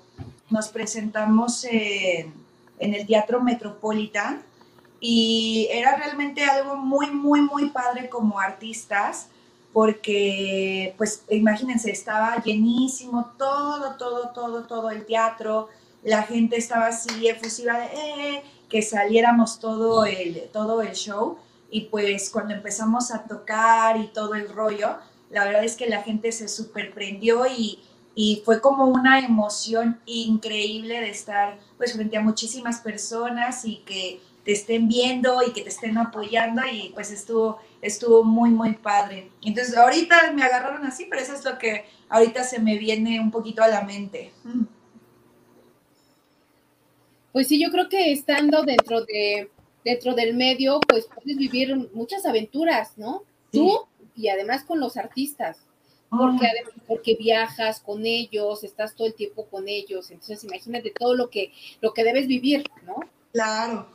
[0.50, 2.32] nos presentamos en,
[2.78, 4.42] el Teatro Metropolitan
[5.00, 9.28] y era realmente algo muy, muy, muy padre como artistas,
[9.72, 15.68] porque, pues, imagínense, estaba llenísimo todo, todo, todo, todo el teatro,
[16.02, 21.38] la gente estaba así efusiva de eh, que saliéramos todo el, todo el show,
[21.70, 24.96] y pues cuando empezamos a tocar y todo el rollo,
[25.30, 27.78] la verdad es que la gente se superprendió y,
[28.14, 34.20] y fue como una emoción increíble de estar pues frente a muchísimas personas y que
[34.44, 39.30] te estén viendo y que te estén apoyando y pues estuvo, estuvo muy, muy padre.
[39.42, 43.30] Entonces ahorita me agarraron así, pero eso es lo que ahorita se me viene un
[43.30, 44.32] poquito a la mente.
[47.32, 49.50] Pues sí, yo creo que estando dentro de
[49.84, 53.22] dentro del medio, pues puedes vivir muchas aventuras, ¿no?
[53.50, 53.58] Sí.
[53.58, 53.86] Tú
[54.20, 55.58] y además con los artistas.
[56.10, 61.14] Porque, además, porque viajas con ellos, estás todo el tiempo con ellos, entonces imagínate todo
[61.14, 62.96] lo que, lo que debes vivir, ¿no?
[63.32, 63.86] Claro.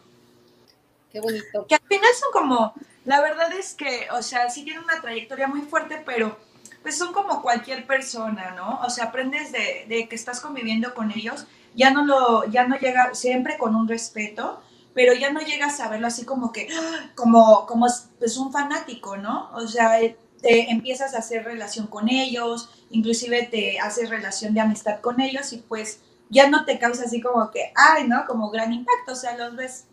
[1.12, 1.68] Qué bonito.
[1.68, 5.48] Que al final son como, la verdad es que, o sea, sí tienen una trayectoria
[5.48, 6.38] muy fuerte, pero
[6.82, 8.80] pues son como cualquier persona, ¿no?
[8.86, 12.78] O sea, aprendes de, de que estás conviviendo con ellos, ya no lo, ya no
[12.78, 14.62] llega, siempre con un respeto,
[14.96, 16.70] pero ya no llegas a verlo así como que,
[17.16, 17.86] como, como
[18.18, 19.52] pues un fanático, ¿no?
[19.54, 20.00] O sea,
[20.42, 25.52] te empiezas a hacer relación con ellos, inclusive te haces relación de amistad con ellos
[25.52, 28.26] y pues ya no te causa así como que, ay, ¿no?
[28.26, 29.86] Como gran impacto, o sea, los ves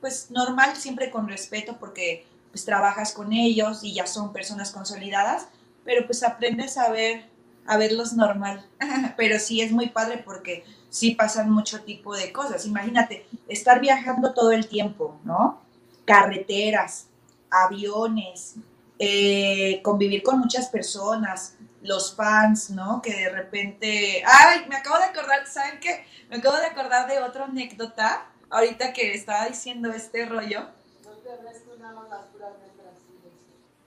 [0.00, 5.46] pues normal, siempre con respeto porque pues trabajas con ellos y ya son personas consolidadas,
[5.84, 7.28] pero pues aprendes a ver,
[7.68, 8.66] a verlos normal.
[9.16, 12.66] pero sí es muy padre porque sí pasan mucho tipo de cosas.
[12.66, 15.60] Imagínate, estar viajando todo el tiempo, ¿no?
[16.04, 17.08] Carreteras,
[17.50, 18.56] aviones,
[18.98, 23.00] eh, convivir con muchas personas, los fans, ¿no?
[23.02, 26.04] Que de repente, ay, me acabo de acordar, ¿saben qué?
[26.28, 30.66] Me acabo de acordar de otra anécdota, ahorita que estaba diciendo este rollo.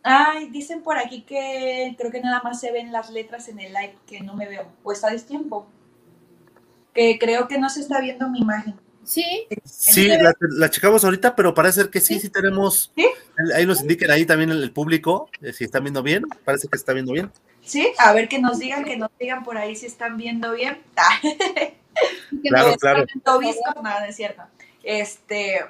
[0.04, 3.74] Ay, dicen por aquí que creo que nada más se ven las letras en el
[3.74, 4.68] live, que no me veo.
[4.84, 5.68] O está a tiempo.
[6.94, 8.76] Que creo que no se está viendo mi imagen.
[9.04, 9.48] Sí.
[9.64, 12.92] Sí, la, la, checamos ahorita, pero parece que sí, sí, sí tenemos.
[12.96, 13.08] ¿Sí?
[13.56, 16.26] Ahí nos indiquen ahí también el, el público, eh, si están viendo bien.
[16.46, 17.32] Parece que está viendo bien.
[17.64, 20.82] Sí, a ver que nos digan, que nos digan por ahí si están viendo bien.
[22.50, 23.06] claro, claro.
[23.24, 24.44] Tobisco, nada, es cierto.
[24.84, 25.66] Este,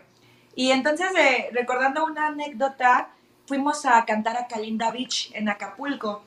[0.56, 3.14] y entonces, eh, recordando una anécdota,
[3.52, 6.24] fuimos a cantar a Kalinda Beach en Acapulco.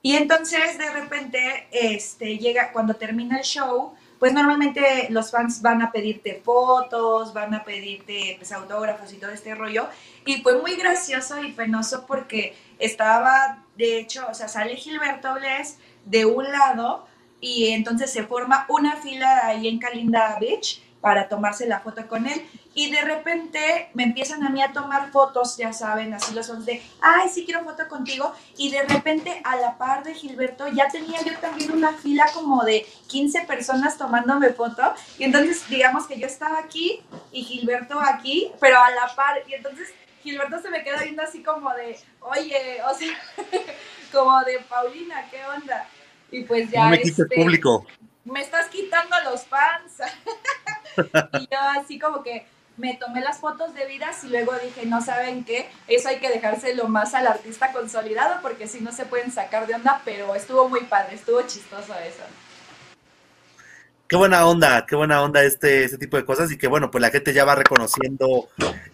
[0.00, 5.82] Y entonces, de repente, este, llega, cuando termina el show, pues normalmente los fans van
[5.82, 9.88] a pedirte fotos, van a pedirte pues, autógrafos y todo este rollo.
[10.24, 15.76] Y fue muy gracioso y penoso porque estaba, de hecho, o sea, sale Gilberto Bles
[16.06, 17.06] de un lado
[17.42, 22.26] y entonces se forma una fila ahí en Kalinda Beach para tomarse la foto con
[22.26, 22.42] él.
[22.76, 26.64] Y de repente me empiezan a mí a tomar fotos, ya saben, así los son
[26.64, 28.34] de, ay, sí quiero foto contigo.
[28.56, 32.64] Y de repente a la par de Gilberto ya tenía yo también una fila como
[32.64, 34.82] de 15 personas tomándome foto.
[35.18, 37.00] Y entonces digamos que yo estaba aquí
[37.30, 39.42] y Gilberto aquí, pero a la par.
[39.46, 39.94] Y entonces
[40.24, 43.16] Gilberto se me queda viendo así como de, oye, o sea,
[44.12, 45.88] como de Paulina, ¿qué onda?
[46.32, 46.84] Y pues ya...
[46.84, 47.86] No me este, público.
[48.24, 49.98] me estás quitando los fans.
[51.40, 52.46] y yo así como que
[52.76, 56.88] me tomé las fotos debidas y luego dije, no saben qué, eso hay que dejárselo
[56.88, 60.80] más al artista consolidado porque si no se pueden sacar de onda, pero estuvo muy
[60.80, 62.24] padre, estuvo chistoso eso.
[64.06, 67.00] Qué buena onda, qué buena onda este, este tipo de cosas y que bueno, pues
[67.00, 68.48] la gente ya va reconociendo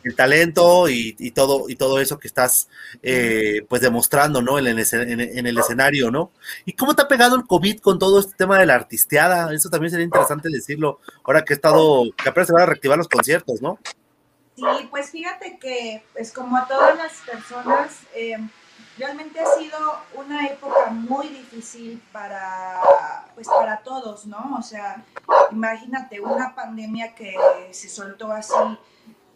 [0.05, 2.69] el talento y, y todo y todo eso que estás
[3.03, 4.59] eh, pues demostrando, ¿no?
[4.59, 6.31] En el, en, en el escenario, ¿no?
[6.65, 9.53] ¿Y cómo te ha pegado el COVID con todo este tema de la artisteada?
[9.53, 12.97] Eso también sería interesante decirlo, ahora que he estado, que apenas se van a reactivar
[12.97, 13.81] los conciertos, ¿no?
[14.55, 18.37] Sí, pues fíjate que, pues como a todas las personas, eh,
[19.01, 19.79] realmente ha sido
[20.15, 24.57] una época muy difícil para, pues para todos, ¿no?
[24.59, 25.03] O sea,
[25.51, 27.35] imagínate una pandemia que
[27.73, 28.55] se soltó así,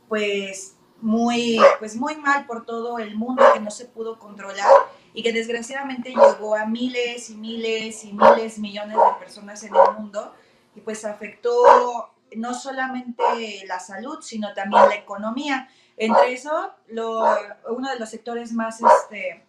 [0.09, 4.71] pues muy, pues muy mal por todo el mundo, que no se pudo controlar
[5.13, 9.93] y que desgraciadamente llegó a miles y miles y miles, millones de personas en el
[9.99, 10.35] mundo
[10.75, 13.23] y pues afectó no solamente
[13.67, 15.69] la salud, sino también la economía.
[15.97, 17.25] Entre eso, lo-
[17.69, 19.44] uno de los sectores más este,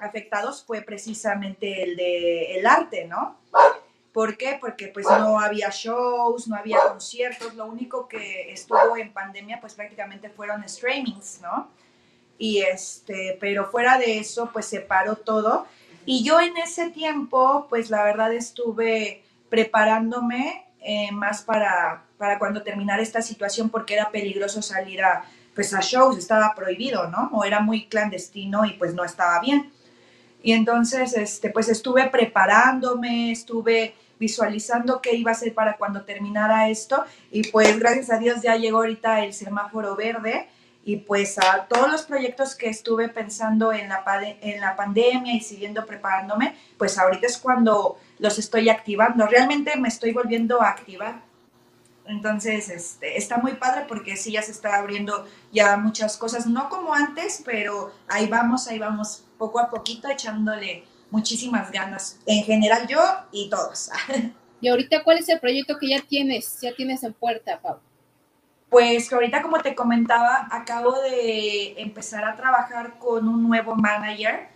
[0.00, 3.36] afectados fue precisamente el de el arte, ¿no?
[4.12, 4.58] ¿Por qué?
[4.60, 9.74] Porque pues no había shows, no había conciertos, lo único que estuvo en pandemia pues
[9.74, 11.68] prácticamente fueron streamings, ¿no?
[12.36, 15.66] Y este, pero fuera de eso pues se paró todo
[16.06, 22.62] y yo en ese tiempo pues la verdad estuve preparándome eh, más para, para cuando
[22.62, 25.24] terminara esta situación porque era peligroso salir a,
[25.60, 27.28] pues a shows, estaba prohibido, ¿no?
[27.34, 29.70] O era muy clandestino y pues no estaba bien.
[30.42, 36.70] Y entonces, este, pues estuve preparándome, estuve visualizando qué iba a hacer para cuando terminara
[36.70, 40.48] esto y pues gracias a Dios ya llegó ahorita el semáforo verde
[40.82, 44.02] y pues a todos los proyectos que estuve pensando en la,
[44.40, 49.26] en la pandemia y siguiendo preparándome, pues ahorita es cuando los estoy activando.
[49.26, 51.28] Realmente me estoy volviendo a activar.
[52.10, 56.68] Entonces, este, está muy padre porque sí ya se está abriendo ya muchas cosas, no
[56.68, 62.18] como antes, pero ahí vamos, ahí vamos, poco a poquito echándole muchísimas ganas.
[62.26, 63.00] En general yo
[63.32, 63.90] y todos.
[64.62, 66.60] Y ahorita, ¿cuál es el proyecto que ya tienes?
[66.60, 67.78] Ya tienes en puerta, Pau.
[68.68, 74.48] Pues que ahorita, como te comentaba, acabo de empezar a trabajar con un nuevo manager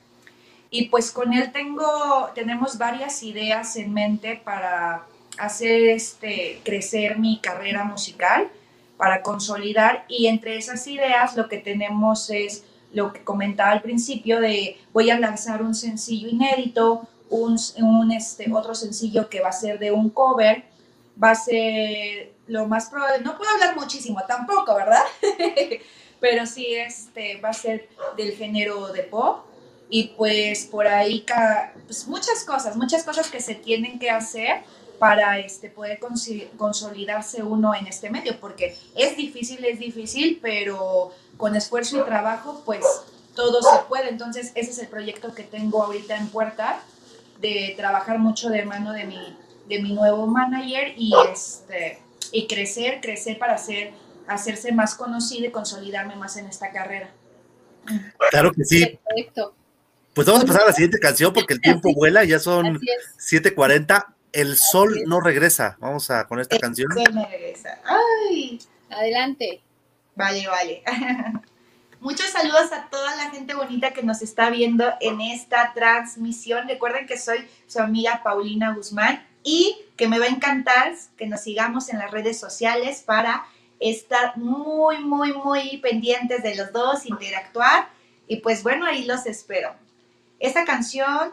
[0.69, 5.07] y pues con él tengo, tenemos varias ideas en mente para
[5.39, 8.51] hacer este, crecer mi carrera musical,
[8.97, 14.41] para consolidar y entre esas ideas lo que tenemos es lo que comentaba al principio
[14.41, 19.53] de voy a lanzar un sencillo inédito, un, un este, otro sencillo que va a
[19.53, 20.65] ser de un cover,
[21.23, 25.03] va a ser lo más probable, no puedo hablar muchísimo tampoco, ¿verdad?
[26.21, 29.45] Pero sí, este, va a ser del género de pop
[29.91, 31.27] y pues por ahí
[31.87, 34.63] pues muchas cosas, muchas cosas que se tienen que hacer
[35.05, 35.99] para este, poder
[36.57, 42.63] consolidarse uno en este medio, porque es difícil, es difícil, pero con esfuerzo y trabajo,
[42.65, 42.83] pues
[43.35, 44.09] todo se puede.
[44.09, 46.81] Entonces, ese es el proyecto que tengo ahorita en puerta,
[47.39, 49.37] de trabajar mucho de mano de mi,
[49.69, 51.99] de mi nuevo manager y, este,
[52.33, 53.93] y crecer, crecer para hacer,
[54.27, 57.11] hacerse más conocido y consolidarme más en esta carrera.
[58.31, 58.99] Claro que sí.
[59.05, 59.55] Perfecto.
[60.15, 62.87] Pues vamos a pasar a la siguiente canción porque el tiempo vuela, ya son Así
[62.89, 63.43] es.
[63.43, 64.14] 7:40.
[64.35, 65.77] El sol no regresa.
[65.79, 66.89] Vamos a con esta canción.
[66.93, 67.81] Se me regresa.
[67.85, 68.59] Ay,
[68.91, 69.61] Adelante.
[70.17, 70.83] Vale, vale.
[72.01, 76.69] Muchos saludos a toda la gente bonita que nos está viendo en esta transmisión.
[76.69, 81.41] Recuerden que soy su amiga Paulina Guzmán y que me va a encantar que nos
[81.41, 83.47] sigamos en las redes sociales para
[83.81, 87.89] estar muy, muy, muy pendientes de los dos, interactuar
[88.27, 89.75] y pues bueno, ahí los espero.
[90.41, 91.33] Esta canción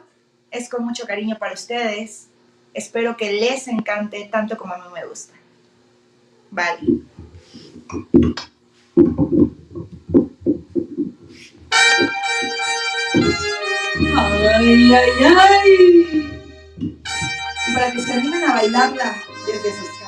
[0.52, 2.30] es con mucho cariño para ustedes.
[2.74, 5.34] Espero que les encante tanto como a mí me gusta.
[6.51, 6.80] Vale.
[14.17, 16.41] Ay, ay, ay.
[17.67, 19.15] Y para que se animen a bailarla
[19.45, 20.01] desde sus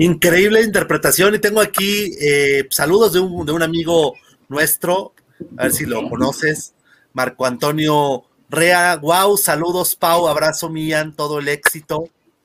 [0.00, 4.14] Increíble interpretación y tengo aquí eh, saludos de un, de un amigo
[4.48, 5.12] nuestro,
[5.58, 6.72] a ver si lo conoces,
[7.12, 8.96] Marco Antonio Rea.
[8.96, 12.04] Wow, saludos Pau, abrazo Mian, todo el éxito.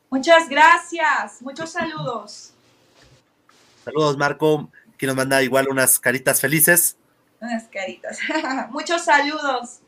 [0.09, 2.51] Muchas gracias, muchos saludos.
[3.85, 6.97] Saludos Marco, que nos manda igual unas caritas felices.
[7.39, 8.19] Unas caritas.
[8.71, 9.79] muchos saludos.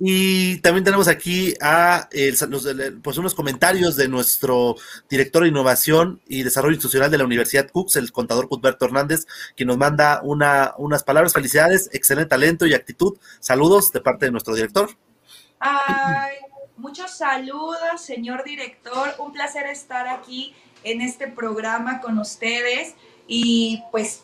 [0.00, 4.74] Y también tenemos aquí a el- los- el- pues unos comentarios de nuestro
[5.08, 9.26] director de innovación y desarrollo institucional de la Universidad Cooks, el contador Cuthberto Hernández,
[9.56, 13.16] quien nos manda una, unas palabras, felicidades, excelente talento y actitud.
[13.38, 14.90] Saludos de parte de nuestro director.
[15.60, 16.36] Ay,
[16.76, 19.14] muchos saludos, señor director.
[19.18, 22.94] Un placer estar aquí en este programa con ustedes.
[23.26, 24.23] Y pues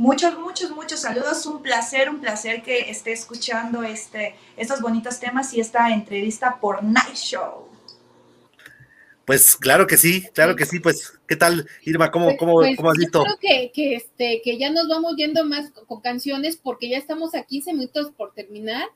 [0.00, 1.44] muchos, muchos, muchos saludos.
[1.46, 6.82] Un placer, un placer que esté escuchando este, estos bonitos temas y esta entrevista por
[6.82, 7.68] Night Show.
[9.26, 10.80] Pues claro que sí, claro que sí.
[10.80, 12.10] Pues, ¿qué tal, Irma?
[12.10, 13.22] ¿Cómo, cómo, Pues, cómo has yo visto?
[13.22, 16.96] creo que, que, este, que ya nos vamos yendo más con, con canciones porque ya
[16.96, 18.88] estamos a 15 minutos por terminar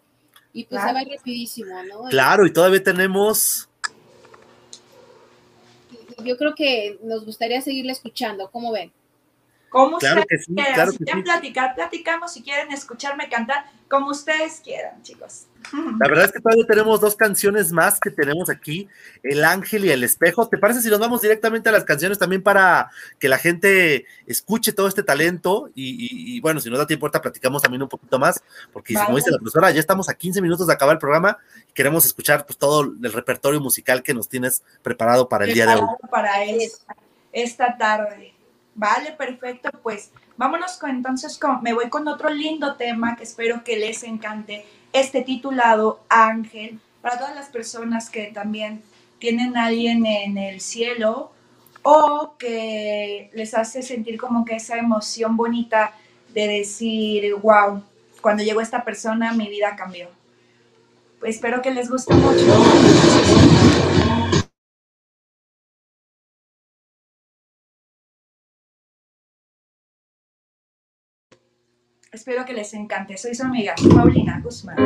[0.55, 0.99] y pues Claro.
[0.99, 2.05] se va rapidísimo, ¿no?
[2.09, 3.69] Claro, y todavía tenemos.
[6.25, 8.91] Yo creo que nos gustaría seguirle escuchando, ¿cómo ven?
[9.75, 10.75] Como Claro ustedes que sí, quieran.
[10.75, 11.31] claro si quieren sí.
[11.31, 12.33] platicar, platicamos.
[12.33, 15.47] Si quieren escucharme cantar, como ustedes quieran, chicos.
[15.99, 18.87] La verdad es que todavía tenemos dos canciones más que tenemos aquí,
[19.23, 20.47] El Ángel y El Espejo.
[20.49, 24.73] ¿Te parece si nos vamos directamente a las canciones también para que la gente escuche
[24.73, 25.71] todo este talento?
[25.75, 28.95] Y, y- y, bueno, si nos da tiempo, ahorita platicamos también un poquito más, porque
[28.95, 32.05] como dice la profesora, ya estamos a 15 minutos de acabar el programa y queremos
[32.07, 35.87] escuchar pues, todo el repertorio musical que nos tienes preparado para el día de hoy.
[36.11, 36.95] para esta,
[37.33, 38.34] esta tarde.
[38.75, 39.71] Vale, perfecto.
[39.83, 44.03] Pues vámonos con entonces con, me voy con otro lindo tema que espero que les
[44.03, 44.65] encante.
[44.93, 48.83] Este titulado Ángel, para todas las personas que también
[49.19, 51.33] tienen a alguien en el cielo
[51.83, 55.93] o que les hace sentir como que esa emoción bonita
[56.33, 57.83] de decir, wow,
[58.21, 60.09] cuando llegó esta persona mi vida cambió.
[61.21, 62.45] Pues espero que les guste mucho.
[72.15, 73.19] Espero que les encante.
[73.19, 74.77] Soy su amiga Paulina Guzmán.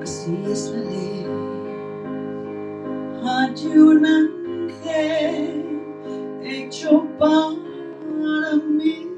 [0.00, 1.26] Así es la ley.
[3.24, 5.80] Hay un ángel
[6.44, 9.08] hecho para mí.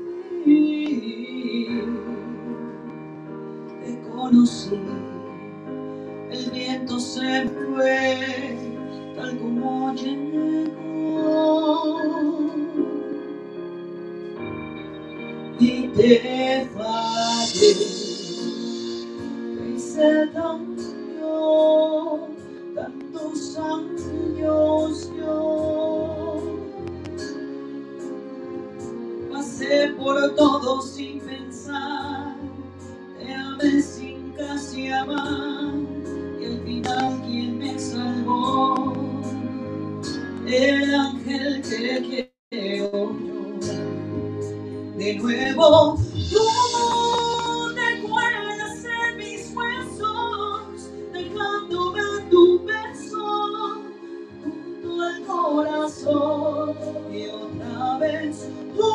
[3.82, 4.80] Te conocí,
[6.30, 8.43] el viento se fue
[16.08, 17.70] te fallé,
[19.74, 22.28] hice daño,
[22.74, 26.42] tantos años yo.
[29.32, 32.36] Pasé por todo sin pensar,
[33.18, 35.72] te amé sin casi amar,
[36.38, 38.92] y al final quien me salvó,
[40.46, 42.23] el ángel que quiero
[45.24, 45.96] nuevo,
[46.30, 53.82] tú te cuelas en mis huesos, dejándome tu beso
[54.44, 56.76] junto al corazón.
[57.10, 58.90] Y otra vez, tú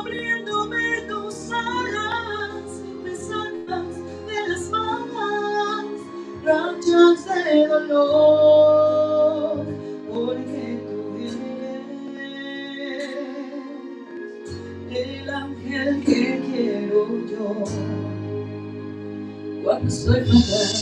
[0.00, 3.96] abriéndome tus alas, me sacas
[4.28, 5.86] de las manos,
[6.44, 8.43] rachas de dolor,
[20.04, 20.74] soy fatal,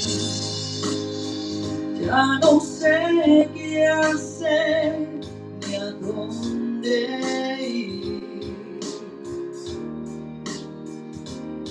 [2.01, 5.09] ya no sé qué hacer
[5.69, 8.81] ni a dónde ir.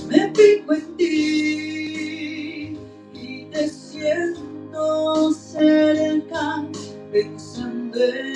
[0.10, 2.78] Me fijo en ti
[3.14, 6.66] y te siento cerca
[7.12, 8.31] pensando en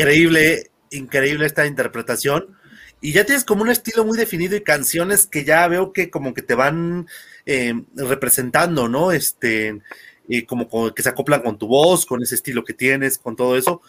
[0.00, 2.56] Increíble, increíble esta interpretación.
[3.00, 6.34] Y ya tienes como un estilo muy definido y canciones que ya veo que como
[6.34, 7.08] que te van
[7.46, 9.12] eh, representando, ¿no?
[9.12, 9.80] Este,
[10.28, 13.56] eh, como, que se acoplan con tu voz, con ese estilo que tienes, con todo
[13.56, 13.80] eso.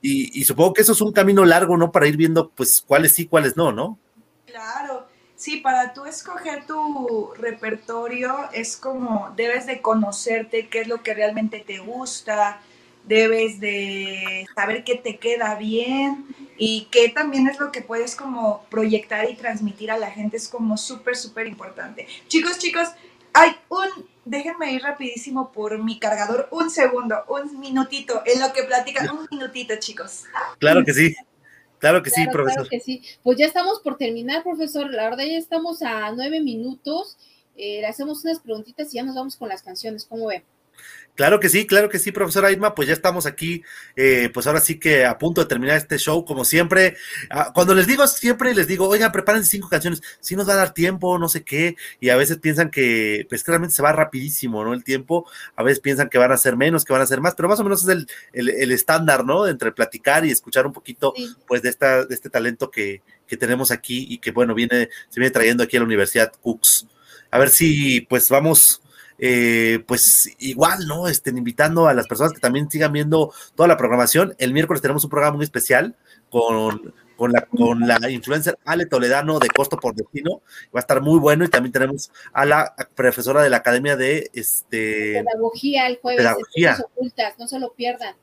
[0.00, 1.90] Y, y supongo que eso es un camino largo, ¿no?
[1.90, 3.98] Para ir viendo, pues, cuáles sí, cuáles no, ¿no?
[4.46, 11.02] Claro, sí, para tú escoger tu repertorio es como debes de conocerte qué es lo
[11.02, 12.60] que realmente te gusta,
[13.04, 16.26] debes de saber qué te queda bien
[16.56, 20.48] y qué también es lo que puedes como proyectar y transmitir a la gente es
[20.48, 22.06] como súper, súper importante.
[22.28, 22.88] Chicos, chicos,
[23.32, 26.48] hay un déjenme ir rapidísimo por mi cargador.
[26.50, 30.24] Un segundo, un minutito, en lo que platican, un minutito, chicos.
[30.58, 31.14] Claro que sí.
[31.78, 32.68] Claro que sí, profesor.
[32.68, 33.02] claro que sí.
[33.22, 34.92] Pues ya estamos por terminar, profesor.
[34.92, 37.16] La verdad ya estamos a nueve minutos.
[37.56, 40.04] Eh, le hacemos unas preguntitas y ya nos vamos con las canciones.
[40.04, 40.44] ¿Cómo ve?
[41.16, 43.62] Claro que sí, claro que sí, profesora Irma, pues ya estamos aquí,
[43.94, 46.96] eh, pues ahora sí que a punto de terminar este show, como siempre.
[47.28, 50.56] Ah, cuando les digo siempre, les digo, oigan, prepárense cinco canciones, si nos va a
[50.56, 54.64] dar tiempo, no sé qué, y a veces piensan que, pues claramente se va rapidísimo,
[54.64, 54.72] ¿no?
[54.72, 57.34] El tiempo, a veces piensan que van a ser menos, que van a ser más,
[57.34, 59.46] pero más o menos es el, el, el estándar, ¿no?
[59.46, 61.34] Entre platicar y escuchar un poquito, Sí.
[61.46, 65.20] pues, de, esta, de este talento que, que tenemos aquí y que, bueno, viene, se
[65.20, 66.86] viene trayendo aquí a la Universidad Cooks.
[67.30, 68.80] A ver si, pues, vamos
[69.20, 71.06] eh, pues igual, ¿no?
[71.06, 74.34] Estén invitando a las personas que también sigan viendo toda la programación.
[74.38, 75.96] El miércoles tenemos un programa muy especial
[76.30, 80.40] con, con, la, con la influencer Ale Toledano de Costo por Destino.
[80.74, 84.30] Va a estar muy bueno y también tenemos a la profesora de la Academia de
[84.32, 85.22] este.
[85.22, 86.20] Pedagogía el jueves.
[86.22, 86.78] Pedagogía.
[86.82, 88.14] Ocultas, no se lo pierdan.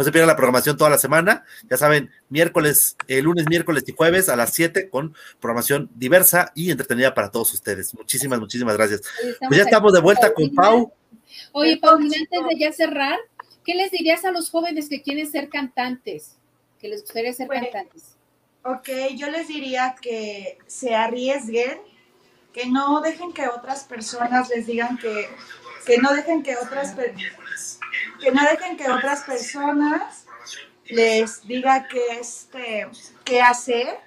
[0.00, 1.44] No se pierdan la programación toda la semana.
[1.68, 6.70] Ya saben, miércoles, eh, lunes, miércoles y jueves a las 7 con programación diversa y
[6.70, 7.92] entretenida para todos ustedes.
[7.94, 9.02] Muchísimas, muchísimas gracias.
[9.46, 10.54] Pues ya estamos de vuelta con.
[10.54, 10.90] Pau.
[11.52, 13.18] Oye, Paulina, antes de ya cerrar,
[13.62, 16.38] ¿qué les dirías a los jóvenes que quieren ser cantantes?
[16.80, 18.04] Que les gustaría ser Pues, cantantes.
[18.64, 21.78] Ok, yo les diría que se arriesguen,
[22.54, 25.28] que no dejen que otras personas les digan que,
[25.84, 27.14] que no dejen que otras per-
[28.20, 30.24] que no dejen que otras personas
[30.86, 32.88] les diga que este
[33.24, 33.98] qué hacer,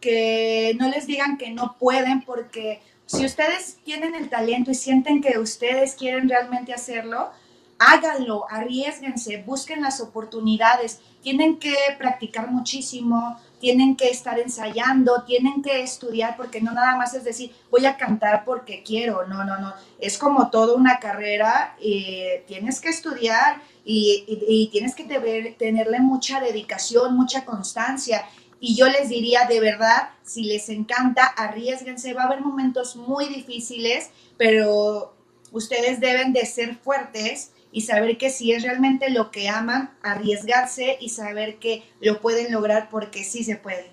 [0.00, 5.20] que no les digan que no pueden porque si ustedes tienen el talento y sienten
[5.20, 7.30] que ustedes quieren realmente hacerlo,
[7.78, 15.82] háganlo, arriesguense, busquen las oportunidades, tienen que practicar muchísimo, tienen que estar ensayando, tienen que
[15.82, 19.72] estudiar, porque no nada más es decir, voy a cantar porque quiero, no, no, no,
[19.98, 26.40] es como toda una carrera, eh, tienes que estudiar y, tienes que tener- tenerle mucha
[26.40, 28.26] dedicación, mucha constancia.
[28.60, 33.28] Y yo les diría, de verdad, si les encanta, arriesguense, va a haber momentos muy
[33.28, 35.14] difíciles, pero
[35.52, 40.96] ustedes deben de ser fuertes y saber que si es realmente lo que aman, arriesgarse
[41.00, 43.90] y saber que lo pueden lograr porque sí se puede.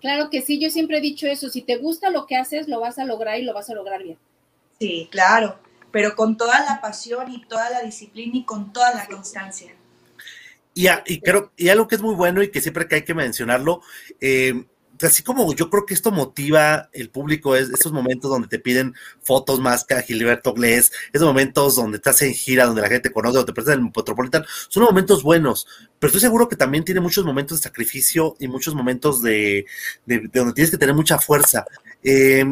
[0.00, 2.78] Claro que sí, yo siempre he dicho eso, si te gusta lo que haces, lo
[2.78, 4.18] vas a lograr y lo vas a lograr bien.
[4.78, 5.58] Sí, claro,
[5.90, 9.74] pero con toda la pasión y toda la disciplina y con toda la constancia.
[10.74, 13.04] Y, a- y creo, y algo que es muy bueno y que siempre que hay
[13.04, 13.80] que mencionarlo,
[14.20, 14.64] eh,
[15.02, 18.94] así como yo creo que esto motiva el público, es esos momentos donde te piden
[19.22, 23.08] fotos más que a Gilberto Glés, esos momentos donde estás en gira, donde la gente
[23.08, 25.66] te conoce, donde te presentan en el Metropolitan, son momentos buenos,
[25.98, 29.66] pero estoy seguro que también tiene muchos momentos de sacrificio y muchos momentos de,
[30.06, 31.64] de- de donde tienes que tener mucha fuerza.
[32.02, 32.44] Eh,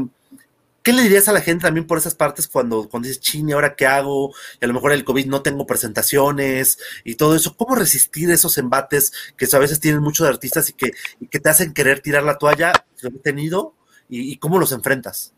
[0.83, 3.77] ¿Qué le dirías a la gente también por esas partes cuando, cuando dices, chine, ¿ahora
[3.77, 4.35] qué hago?
[4.61, 7.57] Y a lo mejor el COVID no tengo presentaciones y todo eso.
[7.57, 11.49] ¿Cómo resistir esos embates que a veces tienen muchos artistas y que, y que te
[11.49, 12.73] hacen querer tirar la toalla?
[13.01, 13.75] ¿Lo he tenido?
[14.09, 15.33] ¿Y, y cómo los enfrentas?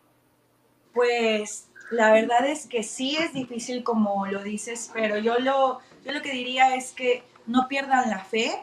[0.95, 6.13] Pues la verdad es que sí es difícil como lo dices, pero yo lo, yo
[6.13, 8.59] lo que diría es que no pierdan la fe,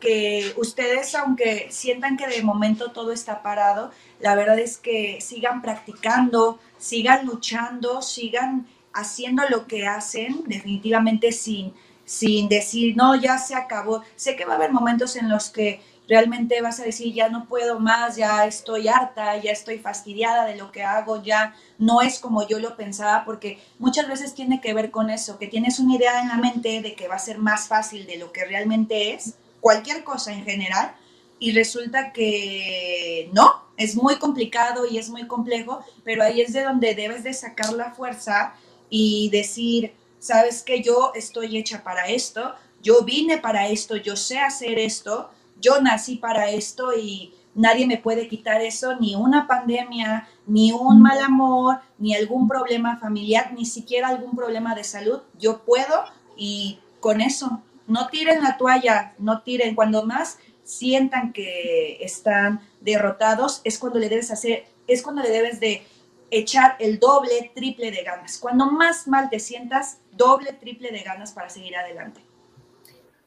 [0.00, 3.90] que ustedes aunque sientan que de momento todo está parado,
[4.20, 11.74] la verdad es que sigan practicando, sigan luchando, sigan haciendo lo que hacen, definitivamente sin,
[12.04, 14.02] sin decir, no, ya se acabó.
[14.16, 17.46] Sé que va a haber momentos en los que realmente vas a decir, ya no
[17.46, 22.18] puedo más, ya estoy harta, ya estoy fastidiada de lo que hago, ya no es
[22.18, 25.96] como yo lo pensaba, porque muchas veces tiene que ver con eso, que tienes una
[25.96, 29.12] idea en la mente de que va a ser más fácil de lo que realmente
[29.12, 29.34] es,
[29.66, 30.94] cualquier cosa en general,
[31.40, 36.62] y resulta que no, es muy complicado y es muy complejo, pero ahí es de
[36.62, 38.54] donde debes de sacar la fuerza
[38.90, 44.38] y decir, sabes que yo estoy hecha para esto, yo vine para esto, yo sé
[44.38, 50.28] hacer esto, yo nací para esto y nadie me puede quitar eso, ni una pandemia,
[50.46, 55.22] ni un mal amor, ni algún problema familiar, ni siquiera algún problema de salud.
[55.40, 56.04] Yo puedo
[56.36, 59.74] y con eso, no tiren la toalla, no tiren.
[59.74, 65.60] Cuando más sientan que están derrotados, es cuando le debes hacer, es cuando le debes
[65.60, 65.86] de
[66.30, 68.38] echar el doble, triple de ganas.
[68.38, 72.20] Cuando más mal te sientas, doble, triple de ganas para seguir adelante.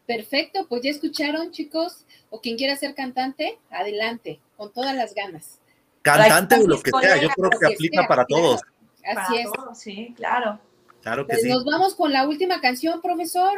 [0.06, 5.60] Perfecto, pues ya escucharon, chicos, o quien quiera ser cantante, adelante, con todas las ganas.
[6.02, 8.62] Cantante o lo que sea, yo creo que aplica para todos.
[9.04, 9.52] Así Para es.
[9.52, 10.60] todos, sí, claro.
[11.10, 11.50] Claro que eh, sí.
[11.50, 13.58] ¿Nos vamos con la última canción, profesor?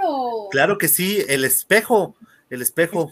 [0.52, 2.16] Claro que sí, el espejo,
[2.50, 3.12] el espejo,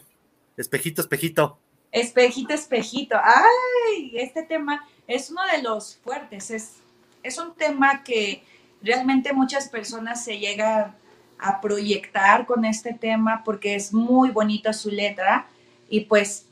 [0.56, 1.60] espejito, espejito.
[1.92, 3.18] Espejito, espejito.
[3.22, 6.76] Ay, este tema es uno de los fuertes, es,
[7.22, 8.42] es un tema que
[8.82, 10.96] realmente muchas personas se llegan
[11.38, 15.48] a proyectar con este tema porque es muy bonita su letra
[15.90, 16.46] y pues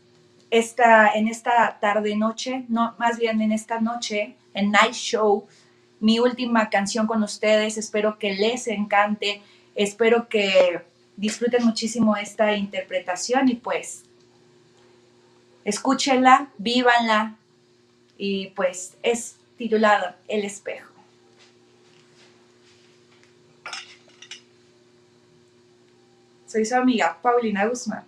[0.49, 5.47] esta, en esta tarde noche, no, más bien en esta noche, en Night Show,
[5.99, 7.77] mi última canción con ustedes.
[7.77, 9.41] Espero que les encante,
[9.75, 10.81] espero que
[11.15, 14.03] disfruten muchísimo esta interpretación y pues
[15.65, 17.35] escúchenla, vívanla
[18.17, 20.93] y pues es titulada El espejo.
[26.47, 28.06] Soy su amiga Paulina Guzmán.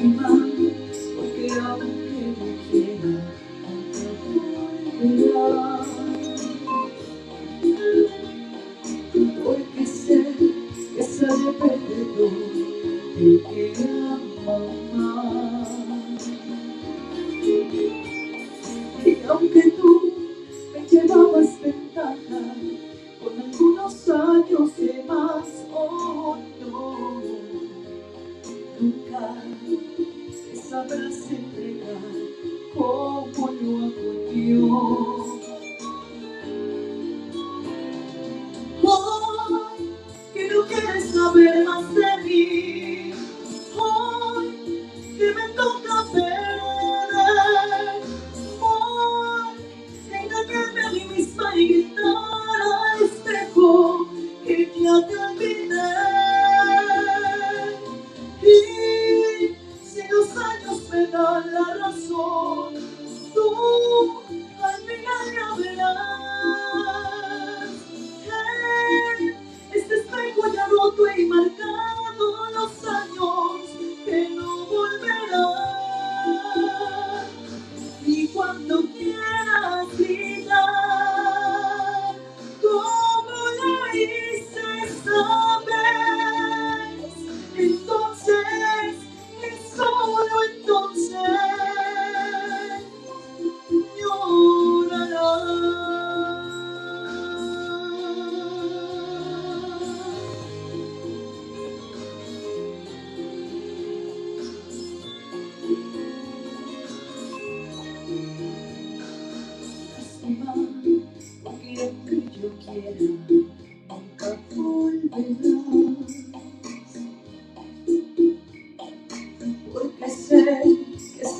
[0.00, 0.49] спасибо.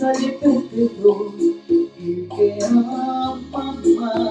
[0.01, 1.35] graça de perdedor
[1.99, 4.30] e que ama mais.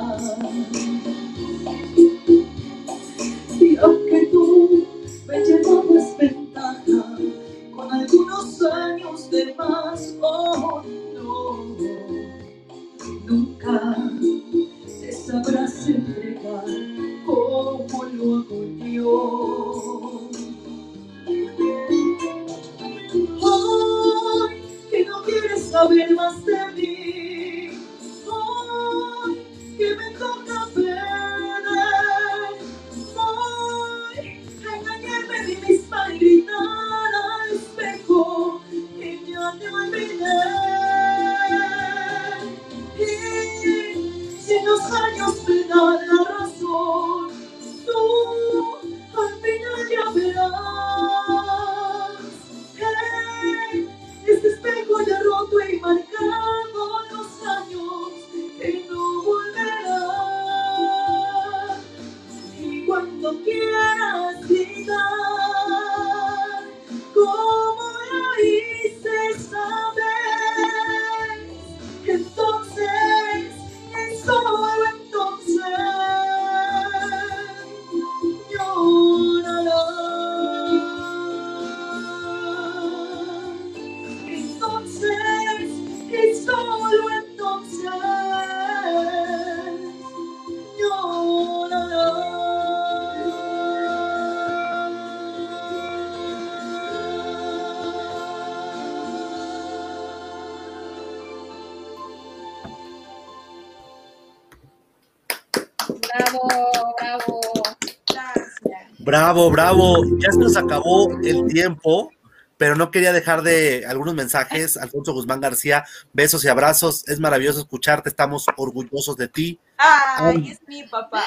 [109.29, 110.05] Bravo, bravo.
[110.17, 112.11] Ya se nos acabó el tiempo,
[112.57, 114.75] pero no quería dejar de algunos mensajes.
[114.75, 117.07] Alfonso Guzmán García, besos y abrazos.
[117.07, 118.09] Es maravilloso escucharte.
[118.09, 119.59] Estamos orgullosos de ti.
[119.77, 121.23] Ay, es mi papá.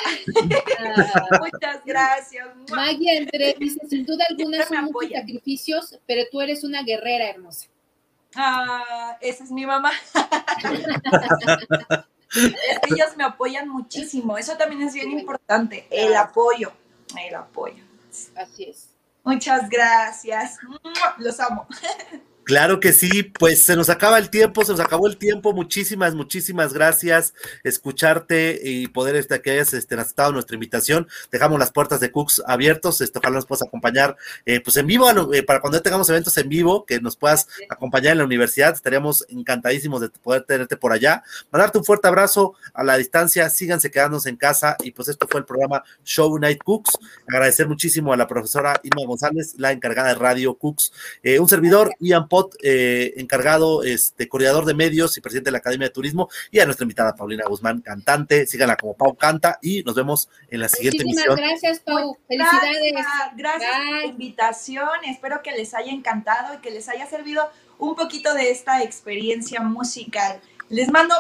[0.80, 2.48] Ah, Muchas gracias.
[2.74, 7.68] Maggie Andrés dice, sin duda alguna son muchos sacrificios, pero tú eres una guerrera hermosa.
[8.34, 9.92] Ah, esa es mi mamá.
[12.34, 14.38] Es que ellos me apoyan muchísimo.
[14.38, 15.86] Eso también es bien importante.
[15.88, 16.72] El apoyo.
[17.28, 17.91] El apoyo.
[18.36, 18.88] Así es.
[19.24, 20.58] Muchas gracias.
[21.18, 21.66] Los amo.
[22.44, 25.52] Claro que sí, pues se nos acaba el tiempo, se nos acabó el tiempo.
[25.52, 27.34] Muchísimas, muchísimas gracias.
[27.62, 31.06] Escucharte y poder este, que hayas este, aceptado nuestra invitación.
[31.30, 33.00] Dejamos las puertas de Cooks abiertos.
[33.00, 36.48] Esto, ojalá nos puedas acompañar eh, pues en vivo, eh, para cuando tengamos eventos en
[36.48, 38.74] vivo, que nos puedas acompañar en la universidad.
[38.74, 41.22] Estaríamos encantadísimos de poder tenerte por allá.
[41.52, 43.50] Mandarte un fuerte abrazo a la distancia.
[43.50, 44.76] Síganse quedándose en casa.
[44.82, 46.98] Y pues esto fue el programa Show Night Cooks.
[47.28, 50.92] Agradecer muchísimo a la profesora Irma González, la encargada de Radio Cooks.
[51.22, 55.58] Eh, un servidor, Ian Pot, eh, encargado, este, coordinador de medios y presidente de la
[55.58, 58.46] Academia de Turismo, y a nuestra invitada Paulina Guzmán, cantante.
[58.46, 61.46] Síganla como Pau Canta y nos vemos en la siguiente Muchísimas emisión.
[61.46, 62.16] gracias, Pau.
[62.26, 62.92] Felicidades.
[62.94, 64.88] Gracias, gracias por la invitación.
[65.06, 69.60] Espero que les haya encantado y que les haya servido un poquito de esta experiencia
[69.60, 70.40] musical.
[70.70, 71.14] Les mando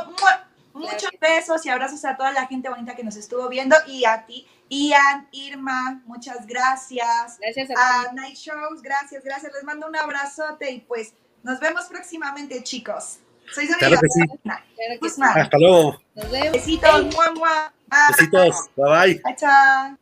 [0.72, 4.24] muchos besos y abrazos a toda la gente bonita que nos estuvo viendo y a
[4.24, 7.38] ti, Ian, Irma, muchas gracias.
[7.38, 8.16] Gracias a A ti.
[8.16, 9.52] Night Shows, gracias, gracias.
[9.52, 11.12] Les mando un abrazote y pues
[11.42, 13.18] nos vemos próximamente, chicos.
[13.52, 14.26] Soy su Claro sí.
[14.42, 14.98] Claro que sí.
[14.98, 15.38] Guzmán.
[15.38, 16.00] Hasta luego.
[16.14, 16.52] Nos vemos.
[16.52, 17.74] Besitos, mua, mua.
[17.86, 17.98] Bye.
[18.16, 18.70] Besitos.
[18.74, 19.22] Bye bye.
[19.22, 19.98] Chao, chao.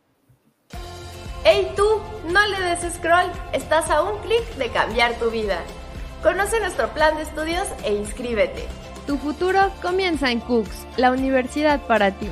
[1.43, 5.59] Hey tú, no le des scroll, estás a un clic de cambiar tu vida.
[6.23, 8.69] Conoce nuestro plan de estudios e inscríbete.
[9.05, 12.29] Tu futuro comienza en Cooks, la universidad para ti.